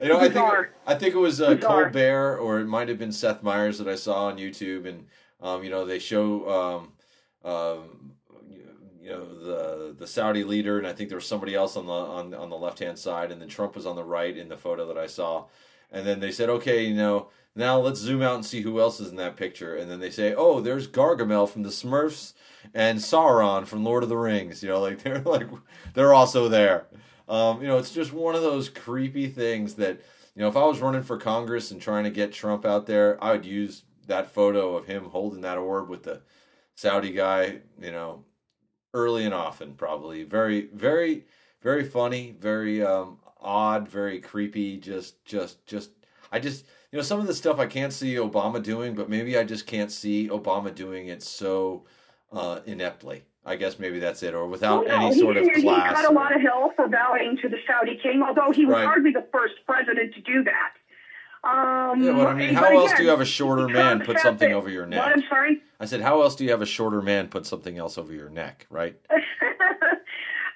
[0.01, 1.57] You know, I think I think it was uh.
[1.57, 5.07] Colbert or it might have been Seth Meyers that I saw on YouTube, and
[5.41, 6.49] um, you know they show
[7.45, 8.13] um, um,
[9.01, 11.93] you know the the Saudi leader, and I think there was somebody else on the
[11.93, 14.57] on on the left hand side, and then Trump was on the right in the
[14.57, 15.47] photo that I saw,
[15.93, 19.01] and then they said, okay, you know, now let's zoom out and see who else
[19.01, 22.33] is in that picture, and then they say, oh, there's Gargamel from the Smurfs
[22.73, 25.49] and Sauron from Lord of the Rings, you know, like they're like
[25.93, 26.87] they're also there.
[27.31, 30.01] Um, you know, it's just one of those creepy things that,
[30.35, 33.23] you know, if I was running for Congress and trying to get Trump out there,
[33.23, 36.23] I would use that photo of him holding that orb with the
[36.75, 38.25] Saudi guy, you know,
[38.95, 40.25] early and often, probably.
[40.25, 41.25] Very, very,
[41.63, 44.77] very funny, very um, odd, very creepy.
[44.77, 45.91] Just, just, just,
[46.33, 49.39] I just, you know, some of the stuff I can't see Obama doing, but maybe
[49.39, 51.85] I just can't see Obama doing it so
[52.33, 53.23] uh, ineptly.
[53.47, 55.89] I guess maybe that's it, or without Well, no, any he- sort of he, class.
[55.97, 58.75] He got a lot of hell for bowing to the Saudi king, although he was
[58.77, 58.85] Right.
[58.85, 60.73] hardly the first president to do that.
[61.43, 64.53] Um, Yeah, but I mean, how else do you have a shorter man put something
[64.53, 64.91] over your What?
[64.91, 65.13] neck?
[65.15, 65.63] I'm sorry.
[65.81, 68.29] I said, how else do you have a shorter man put something else over your
[68.29, 68.97] neck, right?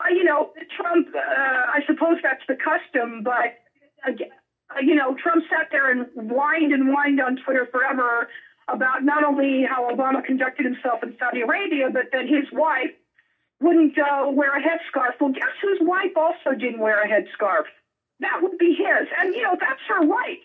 [0.00, 3.54] Uh, you know, Trump, uh, I suppose that's the custom, but,
[4.06, 4.10] uh,
[4.82, 8.28] you know, Trump sat there and whined and whined on Twitter forever
[8.68, 12.90] about not only how Obama conducted himself in Saudi Arabia, but that his wife
[13.60, 15.12] wouldn't uh, wear a headscarf.
[15.20, 17.64] Well, guess whose wife also didn't wear a headscarf?
[18.20, 19.08] That would be his.
[19.18, 20.38] And, you know, that's her right.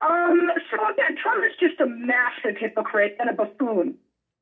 [0.00, 3.94] Um, so, again, Trump is just a massive hypocrite and a buffoon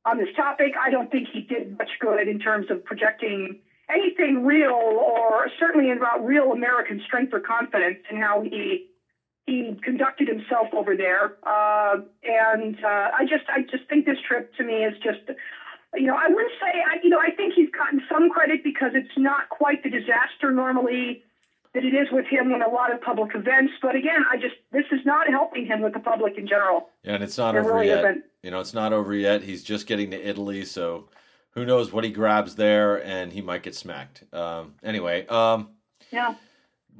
[0.05, 0.73] on this topic.
[0.81, 3.55] I don't think he did much good in terms of projecting
[3.89, 8.83] anything real or certainly about real American strength or confidence in how he
[9.47, 11.37] he conducted himself over there.
[11.43, 15.21] Uh, and uh, I just I just think this trip to me is just
[15.95, 18.93] you know I wouldn't say I, you know I think he's gotten some credit because
[18.95, 21.23] it's not quite the disaster normally
[21.75, 23.73] that it is with him in a lot of public events.
[23.81, 26.91] But again, I just this is not helping him with the public in general.
[27.03, 28.05] Yeah, and it's not It over really yet.
[28.05, 28.25] isn't.
[28.43, 29.43] You know, it's not over yet.
[29.43, 31.09] He's just getting to Italy, so
[31.51, 34.25] who knows what he grabs there, and he might get smacked.
[34.33, 35.69] Um, anyway, um,
[36.11, 36.35] Yeah.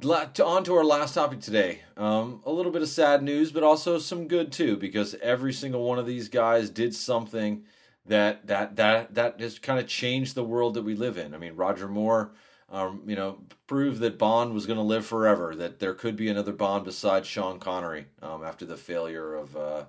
[0.01, 1.81] On to our last topic today.
[1.97, 5.83] Um, a little bit of sad news, but also some good too, because every single
[5.87, 7.63] one of these guys did something
[8.05, 11.33] that that that that just kind of changed the world that we live in.
[11.33, 12.33] I mean, Roger Moore,
[12.69, 15.55] um, you know, proved that Bond was going to live forever.
[15.55, 19.85] That there could be another Bond besides Sean Connery um, after the failure of, uh,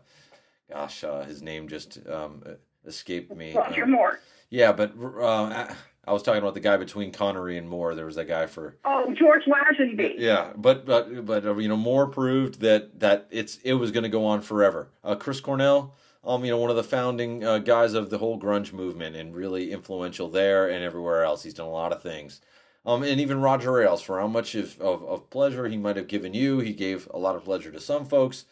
[0.71, 2.43] gosh, uh, his name just um,
[2.87, 3.53] escaped me.
[3.53, 4.21] Roger Um, Moore.
[4.49, 5.75] yeah, but uh,
[6.07, 7.95] I was talking about the guy between Connery and Moore.
[7.95, 10.15] There was that guy for Oh, George Lazenby.
[10.19, 14.03] yeah, but but but uh, you know, Moore proved that that it's it was going
[14.05, 14.89] to go on forever.
[15.03, 15.95] Uh, Chris Cornell,
[16.25, 19.35] um, you know, one of the founding uh, guys of the whole grunge movement and
[19.35, 21.43] really influential there and everywhere else.
[21.43, 22.41] He's done a lot of things.
[22.87, 26.07] Um, and even Roger Ailes, for how much of, of, of pleasure he might have
[26.07, 28.45] given you, he gave a lot of pleasure to some folks.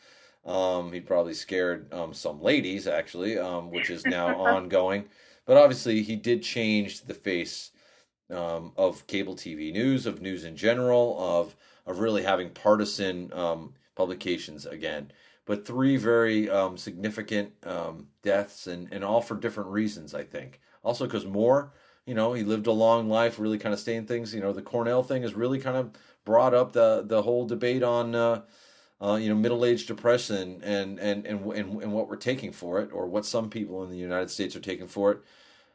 [0.46, 5.04] Um, he probably scared um, some ladies, actually, um, which is now ongoing.
[5.46, 7.72] But obviously, he did change the face
[8.30, 13.74] um, of cable TV news, of news in general, of of really having partisan um,
[13.96, 15.10] publications again.
[15.44, 20.60] But three very um, significant um, deaths, and, and all for different reasons, I think.
[20.84, 21.72] Also, because Moore,
[22.06, 24.32] you know, he lived a long life, really kind of staying things.
[24.32, 25.90] You know, the Cornell thing has really kind of
[26.24, 28.14] brought up the the whole debate on.
[28.14, 28.42] Uh,
[29.02, 32.90] uh, you know, middle-aged depression and, and and and and what we're taking for it,
[32.92, 35.18] or what some people in the United States are taking for it.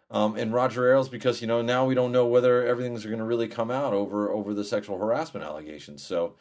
[0.09, 3.25] Um, and Roger Ailes, because you know now we don't know whether everything's going to
[3.25, 6.01] really come out over over the sexual harassment allegations.
[6.01, 6.35] So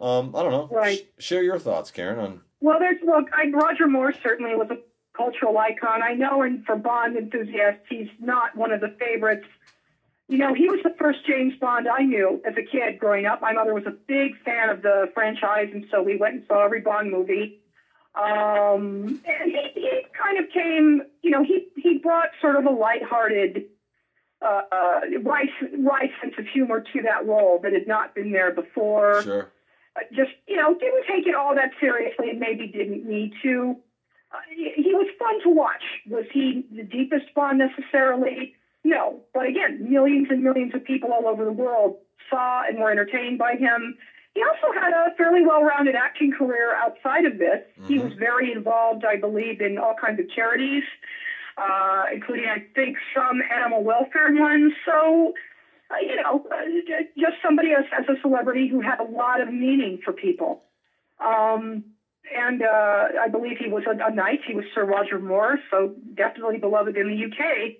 [0.00, 0.68] um, I don't know.
[0.72, 1.06] Right.
[1.18, 2.18] Sh- share your thoughts, Karen.
[2.18, 3.26] On Well, there's look.
[3.34, 4.78] I, Roger Moore certainly was a
[5.14, 6.02] cultural icon.
[6.02, 9.46] I know, and for Bond enthusiasts, he's not one of the favorites.
[10.30, 13.40] You know, he was the first James Bond I knew as a kid growing up.
[13.40, 16.64] My mother was a big fan of the franchise, and so we went and saw
[16.64, 17.52] every Bond movie.
[18.14, 22.70] Um, and he, he kind of came, you know, he he brought sort of a
[22.70, 23.64] lighthearted,
[24.40, 25.48] uh, uh, right,
[25.80, 29.50] right sense of humor to that role that had not been there before sure.
[29.96, 33.74] uh, just you know didn't take it all that seriously and maybe didn't need to.
[34.30, 35.82] Uh, he, he was fun to watch.
[36.08, 38.54] Was he the deepest Bond necessarily?
[38.84, 41.94] No, but again, millions and millions of people all over the world
[42.28, 43.92] saw and were entertained by him.
[44.34, 47.60] He also had a fairly well-rounded acting career outside of this.
[47.74, 48.02] He Mhm.
[48.04, 50.84] was very involved, I believe, in all kinds of charities,
[51.56, 54.72] uh, including, I think, some animal welfare ones.
[54.84, 55.32] So,
[55.90, 59.48] uh, you know, uh, just somebody as, as a celebrity who had a lot of
[59.48, 60.58] meaning for people.
[61.18, 61.82] Um,
[62.32, 64.40] and uh, I believe he was a, a knight.
[64.46, 67.72] He was Sir Roger Moore, so definitely beloved in the UK.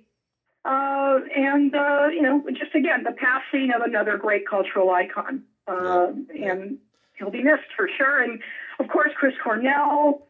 [0.65, 5.43] Uh, and, uh, you know, just again, the passing of another great cultural icon.
[5.67, 6.13] Uh.
[6.35, 6.79] And
[7.19, 8.23] he'll be missed for sure.
[8.23, 8.41] And,
[8.79, 10.27] of course, Chris Cornell,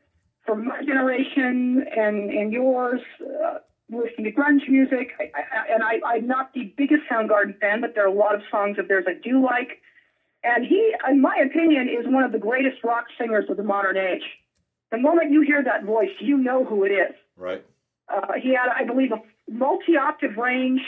[0.46, 3.58] from my generation and, and yours, uh,
[3.90, 5.10] listening to grunge music.
[5.18, 8.34] I, I, and I, I'm not the biggest Soundgarden fan, but there are a lot
[8.34, 9.80] of songs of theirs I do like.
[10.42, 13.96] And he, in my opinion, is one of the greatest rock singers of the modern
[13.96, 14.22] age.
[14.90, 17.14] The moment you hear that voice, you know who it is.
[17.36, 17.64] Right.
[18.08, 20.80] Uh, he had, I believe, a multi-octave range.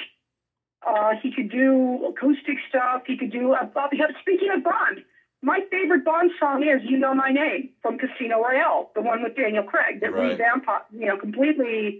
[0.86, 3.02] Uh, he could do acoustic stuff.
[3.06, 3.52] He could do.
[3.52, 5.00] Uh, he speaking of Bond,
[5.40, 9.34] my favorite Bond song is "You Know My Name" from Casino Royale, the one with
[9.34, 10.30] Daniel Craig that Right.
[10.30, 11.96] revamped, you know, completely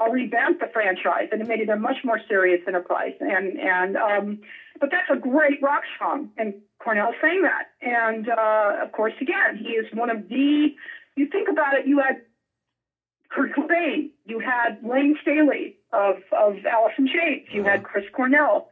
[0.00, 3.12] uh, revamped the franchise and it made it a much more serious enterprise.
[3.20, 4.36] And and um,
[4.80, 7.66] but that's a great rock song, and Cornell sang that.
[7.80, 10.72] And uh, of course, again, he is one of the.
[11.16, 12.16] You think about it, you had
[13.30, 17.88] Kurt Cobain, you had Layne Staley of, of Alice in Chains, you had Uh-huh.
[17.92, 18.68] Chris Cornell.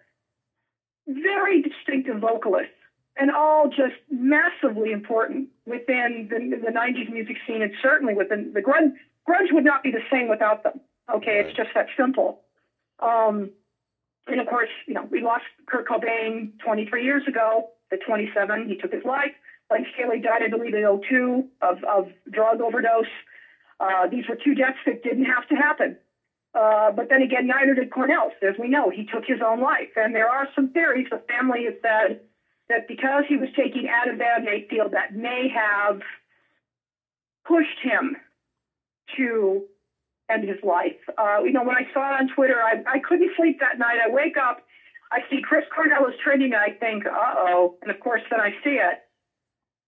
[1.07, 2.73] Very distinctive vocalists.
[3.17, 8.63] and all just massively important within the, the 90s music scene and certainly within the
[8.63, 8.91] grunge.
[9.29, 10.81] Grunge would not be the same without them.
[11.15, 11.47] Okay, right.
[11.47, 12.39] it's just that simple.
[13.01, 13.51] Um,
[14.27, 18.67] and of course, you know, we lost Kurt Cobain 23 years ago at 27.
[18.67, 19.33] He took his life.
[19.71, 23.05] Layne Staley died, I believe, in 02 of, of drug overdose.
[23.79, 25.97] Uh, these were two deaths that didn't have to happen.
[26.55, 28.31] Uh, but then again, neither did Cornell.
[28.43, 29.89] As we know, he took his own life.
[29.97, 31.07] And there are some theories.
[31.11, 32.17] The family has said
[32.69, 36.01] that because he was taking Ativan, they feel that may have
[37.47, 38.17] pushed him
[39.17, 39.63] to
[40.31, 40.95] end his life.
[41.19, 43.99] Uh, you know, when I saw it on Twitter, I, I couldn't sleep that night.
[44.03, 44.57] I wake up,
[45.11, 47.73] I see Chris Cornell is trending, and I think, uh oh.
[47.83, 48.97] And of course, then I see it.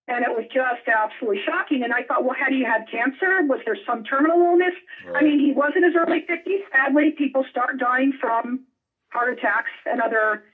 [0.07, 1.82] And it was just absolutely shocking.
[1.82, 3.40] And I thought, well, had he had cancer?
[3.48, 4.74] Was there some terminal illness?
[5.07, 5.16] Right.
[5.16, 6.61] I mean, he was in his early 50s.
[6.70, 8.66] Sadly, people start dying from
[9.09, 10.44] heart attacks and other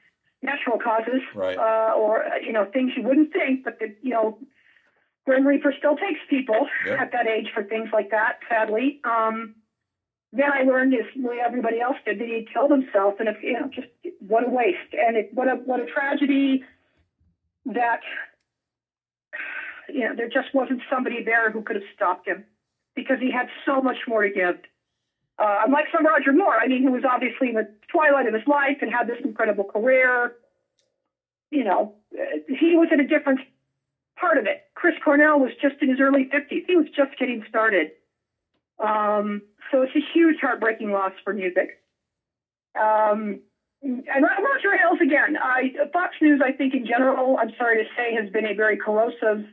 [0.42, 1.56] natural causes, right.
[1.58, 4.38] uh, or you know things you wouldn't think, but the, you know,
[5.26, 7.00] Grim Reaper still takes people yep.
[7.00, 8.38] at that age for things like that.
[8.48, 9.54] Sadly, um,
[10.32, 11.06] then I learned, as
[11.44, 13.88] everybody else did, that he killed himself, and if you know, just
[14.20, 16.64] what a waste, and it, what a what a tragedy
[17.66, 18.00] that
[19.92, 22.44] you know there just wasn't somebody there who could have stopped him
[22.94, 24.56] because he had so much more to give.
[25.38, 28.42] Uh, unlike some Roger Moore, I mean, who was obviously in the twilight of his
[28.46, 30.32] life and had this incredible career.
[31.50, 31.90] You know,
[32.46, 33.40] he was in a different
[34.18, 34.58] part of it.
[34.74, 36.62] Chris Cornell was just in his early 50s.
[36.66, 37.90] He was just getting started.
[38.78, 41.70] Um, so it's a huge, heartbreaking loss for music.
[42.78, 43.38] Um,
[43.82, 48.14] and Roger Ailes, again, I, Fox News, I think in general, I'm sorry to say,
[48.14, 49.44] has been a very corrosive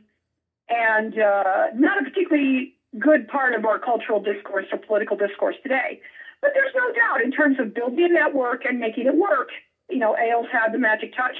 [0.68, 6.00] and uh, not a particularly good part of our cultural discourse or political discourse today.
[6.40, 9.48] But there's no doubt in terms of building a network and making it work,
[9.88, 11.36] you know, Ailes had the magic touch.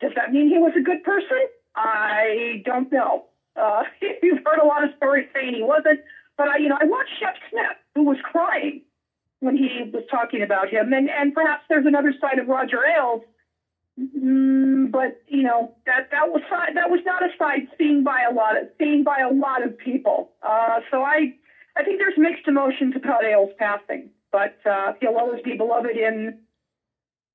[0.00, 1.38] Does that mean he was a good person?
[1.76, 3.24] I don't know.
[3.56, 3.82] Uh,
[4.22, 6.00] you've heard a lot of stories saying he wasn't,
[6.36, 8.80] but I, you know, I watched Shep Smith, who was crying
[9.40, 13.20] when he was talking about him, and and perhaps there's another side of Roger Ailes
[14.00, 18.34] Mm, but you know that that was that was not a side seen by a
[18.34, 20.32] lot of seen by a lot of people.
[20.42, 21.34] Uh, so I
[21.76, 26.40] I think there's mixed emotions about Ailes passing, but uh, he'll always be beloved in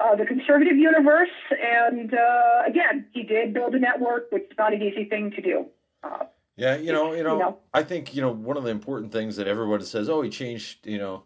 [0.01, 1.29] uh, the conservative universe.
[1.49, 5.41] And uh, again, he did build a network, which is not an easy thing to
[5.41, 5.65] do.
[6.03, 6.25] Uh,
[6.57, 9.13] yeah, you know, you know, you know, I think you know one of the important
[9.13, 11.23] things that everyone says, oh, he changed, you know,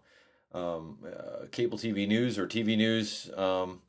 [0.54, 3.32] um, uh, cable TV news or TV news.
[3.36, 3.82] Um,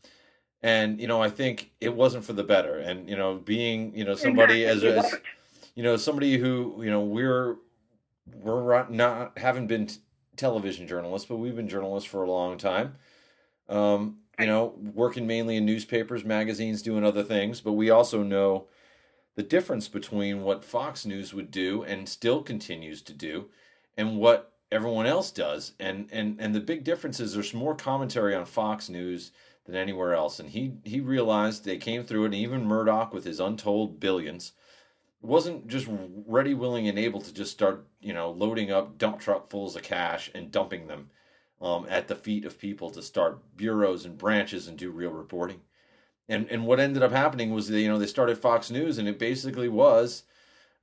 [0.64, 2.78] and you know i think it wasn't for the better.
[2.78, 5.14] And you know being you know somebody as, as
[5.76, 7.56] you know somebody who you know we're
[8.34, 9.88] we're not haven't been
[10.36, 12.96] television journalists but we've been journalists for a long time.
[13.68, 17.60] Um, you know working mainly in newspapers magazines doing other things.
[17.60, 18.66] But we also know
[19.36, 23.46] the difference between what fox news would do and still continues to do
[23.98, 25.72] and what everyone else does.
[25.78, 29.30] And and and the big difference is there's more commentary on fox news
[29.64, 30.38] than anywhere else.
[30.38, 32.24] And he he realized they came through.
[32.24, 34.52] And even Murdoch, with his untold billions,
[35.20, 35.88] wasn't just
[36.26, 40.30] ready, willing, and able to just start you know loading up dump truckfuls of cash
[40.34, 41.10] and dumping them
[41.60, 45.60] um, at the feet of people to start bureaus and branches and do real reporting.
[46.28, 49.08] And and what ended up happening was they, you know they started Fox News and
[49.08, 50.24] it basically was.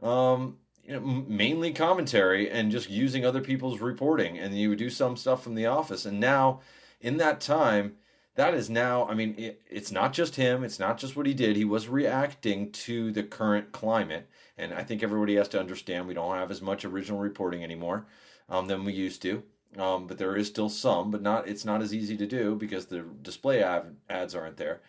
[0.02, 4.90] Um, you know, mainly commentary and just using other people's reporting, and you would do
[4.90, 6.06] some stuff from the office.
[6.06, 6.62] And now,
[7.00, 7.98] in that time,
[8.36, 11.34] that is now i mean it, it's not just him it's not just what he
[11.34, 14.28] did he was reacting to the current climate
[14.58, 18.06] and i think everybody has to understand we don't have as much original reporting anymore
[18.50, 19.44] um, than we used to
[19.78, 22.88] um, but there is still some but not it's not as easy to do because
[22.88, 24.82] the display ad, ads aren't there.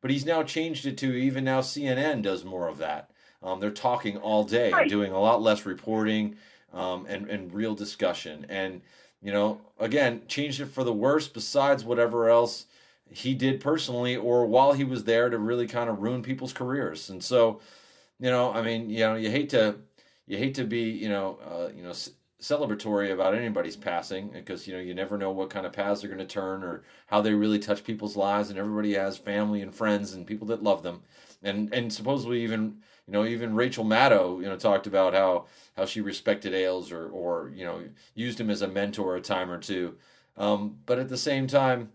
[0.00, 3.10] But he's now changed it to even now cnn does more of that.
[3.42, 6.36] Um, they're talking all day doing a lot less reporting
[6.72, 8.46] um, and, and real discussion.
[8.48, 8.80] And
[9.22, 12.64] you know again changed it for the worse besides whatever else
[13.10, 17.10] he did personally or while he was there to really kind of ruin people's careers.
[17.10, 17.60] And so,
[18.18, 19.76] you know, I mean, you know, you hate to
[20.26, 24.66] you hate to be, you know, uh, you know, c- celebratory about anybody's passing because
[24.66, 27.20] you know you never know what kind of paths they're going to turn or how
[27.20, 28.48] they really touch people's lives.
[28.48, 31.02] And everybody has family and friends and people that love them.
[31.42, 35.46] And and supposedly even you know even Rachel Maddow you know talked about how
[35.76, 37.82] how she respected Ailes or or you know
[38.14, 39.96] used him as a mentor a time or two.
[40.36, 41.90] Um, but at the same time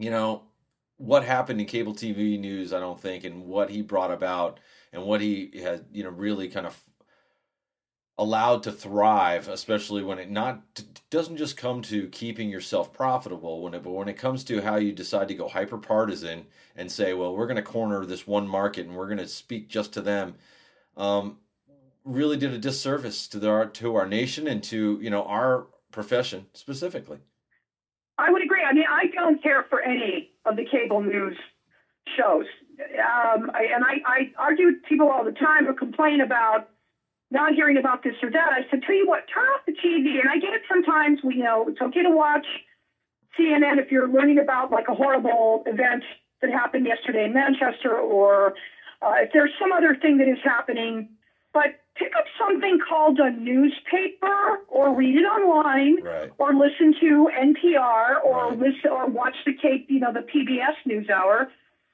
[0.00, 0.42] you know,
[0.96, 4.58] what happened in cable TV news, I don't think, and what he brought about
[4.92, 6.78] and what he had, you know, really kind of
[8.18, 10.62] allowed to thrive, especially when it not
[11.08, 14.76] doesn't just come to keeping yourself profitable when it, but when it comes to how
[14.76, 16.46] you decide to go hyper partisan
[16.76, 19.68] and say, well, we're going to corner this one market and we're going to speak
[19.68, 20.34] just to them,
[20.96, 21.38] um,
[22.04, 26.46] really did a disservice to the to our nation and to you know our profession
[26.52, 27.18] specifically.
[28.18, 28.62] I would agree.
[28.62, 31.36] I mean, I don't care for any of the cable news
[32.16, 32.44] shows,
[32.80, 36.64] um, I, and I, I argue with people all the time who complain about
[37.30, 38.50] not hearing about this or that.
[38.52, 40.18] I said, tell you what, turn off the TV.
[40.18, 41.18] And I get it sometimes.
[41.22, 42.46] We know it's okay to watch
[43.38, 46.02] CNN if you're learning about like a horrible event
[46.42, 48.52] that happened yesterday in Manchester, or
[49.02, 51.04] uh, if there's some other thing that is happening.
[51.52, 56.30] But pick up something called a newspaper, or read it online, right.
[56.38, 58.58] or listen to NPR, or Right.
[58.58, 61.48] listen or watch the Cape, you know, the PBS NewsHour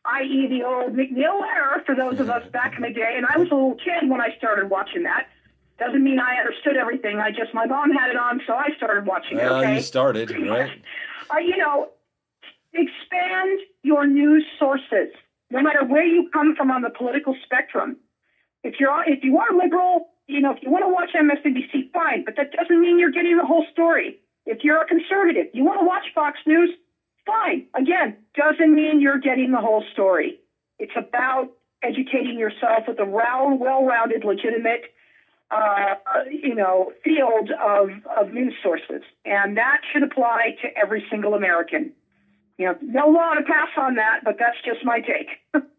[0.08, 3.14] i.e., the old MacNeil/Lehrer for those of us back in the day.
[3.16, 5.26] And I was a little kid when I started watching that.
[5.80, 7.18] Doesn't mean I understood everything.
[7.18, 9.42] I just, my mom had it on, so I started watching it.
[9.42, 9.74] Well, Okay.
[9.74, 10.70] you started right.
[11.28, 11.88] Uh, you know,
[12.72, 15.08] expand your news sources,
[15.50, 17.96] no matter where you come from on the political spectrum.
[18.66, 22.24] If you're if you are liberal, you know, if you want to watch MSNBC, fine,
[22.24, 24.18] but that doesn't mean you're getting the whole story.
[24.44, 26.70] If you're a conservative, you want to watch Fox News,
[27.24, 27.66] fine.
[27.74, 30.40] Again, doesn't mean you're getting the whole story.
[30.80, 31.50] It's about
[31.82, 34.82] educating yourself with a round, well-rounded, legitimate,
[35.52, 35.94] uh,
[36.28, 41.92] you know, field of, of news sources, and that should apply to every single American.
[42.58, 45.28] You know, no law to pass on that, but that's just my take.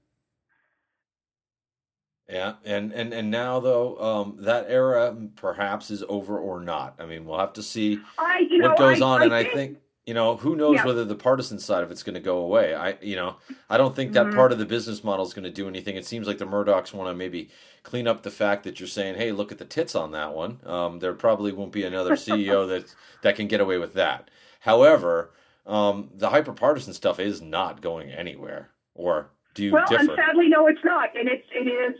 [2.29, 6.95] Yeah, and and and now though, um, that era perhaps is over or not.
[6.99, 9.33] I mean, we'll have to see I, you know, what goes I, on, I and
[9.33, 10.85] I think you know who knows Yeah.
[10.85, 12.75] whether the partisan side of it's going to go away.
[12.75, 13.37] I you know
[13.69, 14.35] I don't think that Mhm.
[14.35, 15.95] part of the business model is going to do anything.
[15.95, 17.49] It seems like the Murdochs want to maybe
[17.83, 20.59] clean up the fact that you're saying, hey, look at the tits on that one.
[20.65, 24.29] Um, there probably won't be another CEO that that can get away with that.
[24.59, 25.31] However,
[25.65, 28.71] um, the hyper partisan stuff is not going anywhere.
[28.95, 30.01] Or do you well, differ?
[30.01, 31.95] and sadly, no, it's not, and it's it is.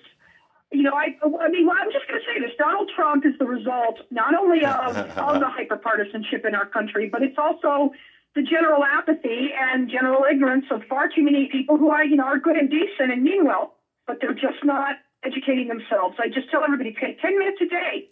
[0.72, 3.34] You know, I, I mean, well, I'm just going to say this: Donald Trump is
[3.40, 7.90] the result not only of, of the hyperpartisanship in our country, but it's also
[8.36, 12.26] the general apathy and general ignorance of far too many people who are, you know,
[12.26, 13.70] are good and decent and mean well,
[14.06, 16.16] but they're just not educating themselves.
[16.20, 18.04] I just tell everybody, take 10 minutes a day.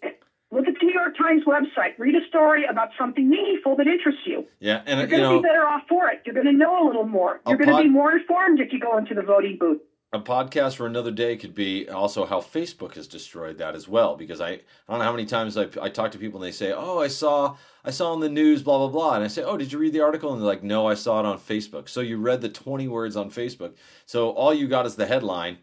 [0.52, 1.92] Look at the New York Times website.
[1.98, 4.44] Read a story about something meaningful that interests you.
[4.60, 5.42] yeah, and You're going to know.
[5.42, 6.20] be better off for it.
[6.26, 7.40] You're going to know a little more.
[7.48, 9.78] You're going to pod- be more informed if you go into the voting booth.
[10.16, 14.16] A podcast for another day could be also how Facebook has destroyed that as well.
[14.16, 14.60] Because I, I
[14.90, 17.08] don't know how many times I, I talk to people and they say, "Oh, I
[17.08, 19.78] saw I saw on the news, blah blah blah," and I say, "Oh, did you
[19.78, 22.42] read the article?" And they're like, "No, I saw it on Facebook." So you read
[22.42, 23.74] the twenty words on Facebook.
[24.06, 25.60] So all you got is the headline.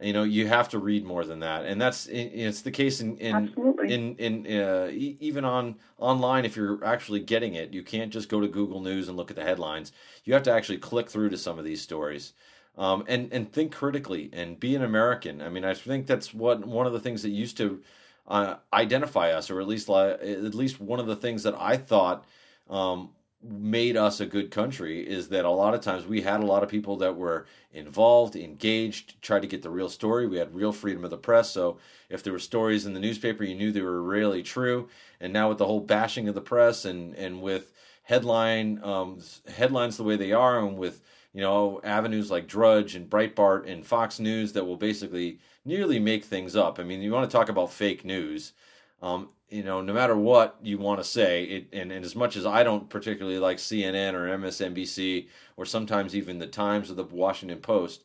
[0.00, 3.16] You know, you have to read more than that, and that's it's the case in
[3.16, 3.92] in Absolutely.
[3.92, 6.44] in in uh, even on online.
[6.44, 9.36] If you're actually getting it, you can't just go to Google News and look at
[9.36, 9.90] the headlines.
[10.24, 12.32] You have to actually click through to some of these stories
[12.78, 15.42] um, and and think critically and be an American.
[15.42, 17.82] I mean, I think that's what one of the things that used to
[18.28, 22.24] uh, identify us, or at least at least one of the things that I thought
[22.70, 23.10] um,
[23.42, 26.62] made us a good country is that a lot of times we had a lot
[26.62, 30.26] of people that were involved, engaged, tried to get the real story.
[30.26, 33.42] We had real freedom of the press, so if there were stories in the newspaper,
[33.42, 34.88] you knew they were really true.
[35.20, 37.72] And now with the whole bashing of the press and and with
[38.04, 41.00] headline um, headlines the way they are, and with
[41.38, 46.24] you know avenues like Drudge and Breitbart and Fox News that will basically nearly make
[46.24, 46.80] things up.
[46.80, 48.54] I mean, you want to talk about fake news.
[49.00, 52.34] Um, you know, no matter what you want to say, it, and, and as much
[52.34, 57.04] as I don't particularly like CNN or MSNBC or sometimes even the Times or the
[57.04, 58.02] Washington Post,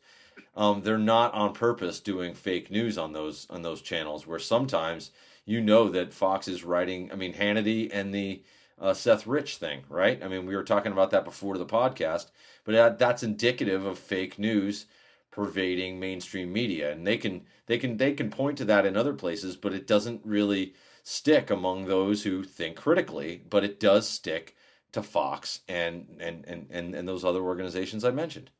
[0.55, 4.27] um, they're not on purpose doing fake news on those on those channels.
[4.27, 5.09] Where sometimes
[5.43, 7.11] you know that Fox is writing.
[7.11, 8.43] I mean, Hannity and the
[8.79, 10.21] uh, Seth Rich thing, right?
[10.23, 12.27] I mean, we were talking about that before the podcast,
[12.63, 14.85] but that, that's indicative of fake news
[15.31, 19.13] pervading mainstream media, and they can they can they can point to that in other
[19.13, 23.41] places, but it doesn't really stick among those who think critically.
[23.49, 24.55] But it does stick
[24.91, 28.51] to Fox and and and and, and those other organizations I mentioned.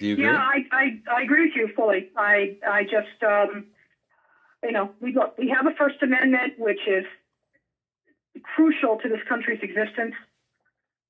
[0.00, 0.24] Do you agree?
[0.24, 2.10] Yeah, I, I, I agree with you fully.
[2.16, 3.66] I I just um,
[4.62, 7.04] you know we look we have a First Amendment which is
[8.42, 10.14] crucial to this country's existence,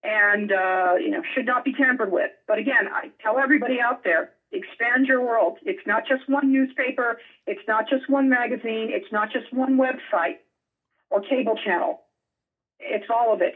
[0.02, 2.30] and uh, you know should not be tampered with.
[2.46, 5.58] But again, I tell everybody out there: expand your world.
[5.62, 7.16] It's not just one newspaper.
[7.46, 8.90] It's not just one magazine.
[8.90, 10.36] It's not just one website
[11.10, 12.00] or cable channel.
[12.78, 13.54] It's all of it.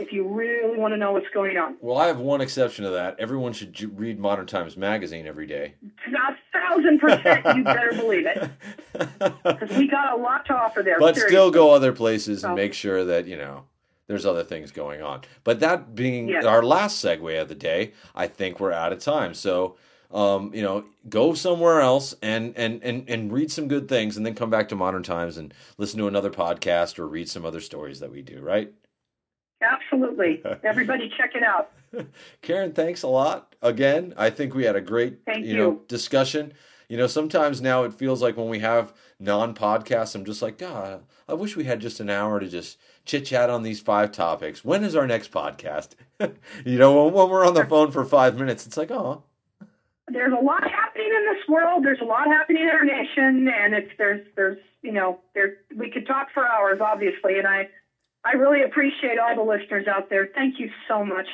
[0.00, 1.76] If you really want to know what's going on.
[1.80, 3.18] Well, I have one exception to that.
[3.18, 5.74] Everyone should ju- read Modern Times Magazine every day.
[6.06, 8.50] A thousand percent, you better believe it.
[9.44, 10.98] Because we got a lot to offer there.
[10.98, 11.34] but seriously.
[11.36, 13.64] still go other places and make sure that you know
[14.08, 16.44] there's other things going on but that being Yes.
[16.44, 19.76] our last segue of the day i think we're out of time so
[20.10, 24.26] um, you know go somewhere else and, and and and read some good things and
[24.26, 27.60] then come back to modern times and listen to another podcast or read some other
[27.60, 28.72] stories that we do right
[29.62, 30.42] Absolutely.
[30.64, 31.72] Everybody check it out.
[32.42, 33.54] karen thanks a lot.
[33.62, 36.52] Again i think we had a great Thank you know discussion.
[36.88, 41.02] You know sometimes now it feels like when we have non-podcasts i'm just like god
[41.28, 44.64] i wish we had just an hour to just chit chat on these five topics.
[44.64, 45.90] When is our next podcast?
[46.64, 49.24] You know when, when we're on the phone for five minutes it's like oh.
[50.08, 51.84] There's a lot happening in this world.
[51.84, 55.90] There's a lot happening in our nation, and it's there's there's you know there we
[55.90, 57.68] could talk for hours, obviously, and I
[58.24, 60.28] I really appreciate all the listeners out there.
[60.34, 61.26] Thank you so much.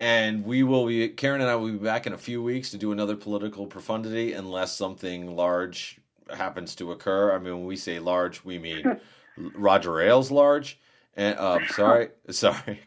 [0.00, 2.76] and we will be karen and i will be back in a few weeks to
[2.76, 6.00] do another political profundity unless something large
[6.36, 8.82] happens to occur i mean when we say large we mean
[9.54, 10.80] roger ailes large
[11.16, 12.80] and um sorry sorry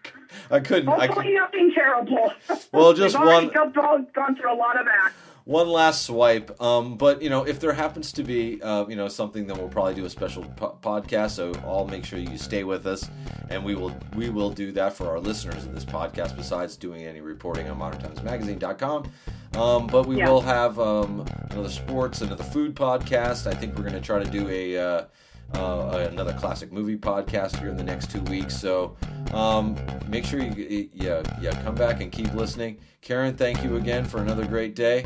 [0.52, 2.34] i couldn't I, Hopefully, nothing terrible.
[2.74, 5.14] Well, just one- gone, gone through a lot of that.
[5.48, 6.62] One last swipe.
[6.62, 9.70] Um, but you know, if there happens to be, uh, you know, something, then we'll
[9.70, 11.32] probably do a special po- podcast.
[11.32, 13.10] So I'll make sure you stay with us,
[13.50, 16.36] and we will we will do that for our listeners in this podcast.
[16.36, 19.10] Besides doing any reporting on ModernTimesMagazine.com,
[19.56, 20.30] um, but we Yeah.
[20.30, 23.48] will have um, another sports, another food podcast.
[23.48, 24.78] I think we're going to try to do a.
[24.78, 25.06] Uh,
[25.54, 28.56] uh, another classic movie podcast here in the next two weeks.
[28.56, 28.96] So
[29.34, 29.76] um,
[30.08, 32.80] make sure you yeah yeah come back and keep listening.
[33.02, 35.06] Karen, thank you again for another great day.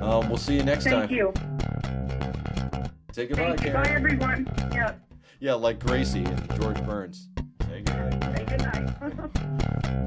[0.00, 1.08] Um, we'll see you next thank time.
[1.08, 1.32] Thank you.
[3.12, 3.62] Say goodbye, Thanks.
[3.62, 3.82] Karen.
[3.82, 4.70] Bye, everyone.
[4.72, 4.94] Yeah.
[5.40, 7.28] Yeah, like Gracie and George Burns.
[7.66, 8.36] Say goodnight.
[8.36, 10.06] Say goodnight.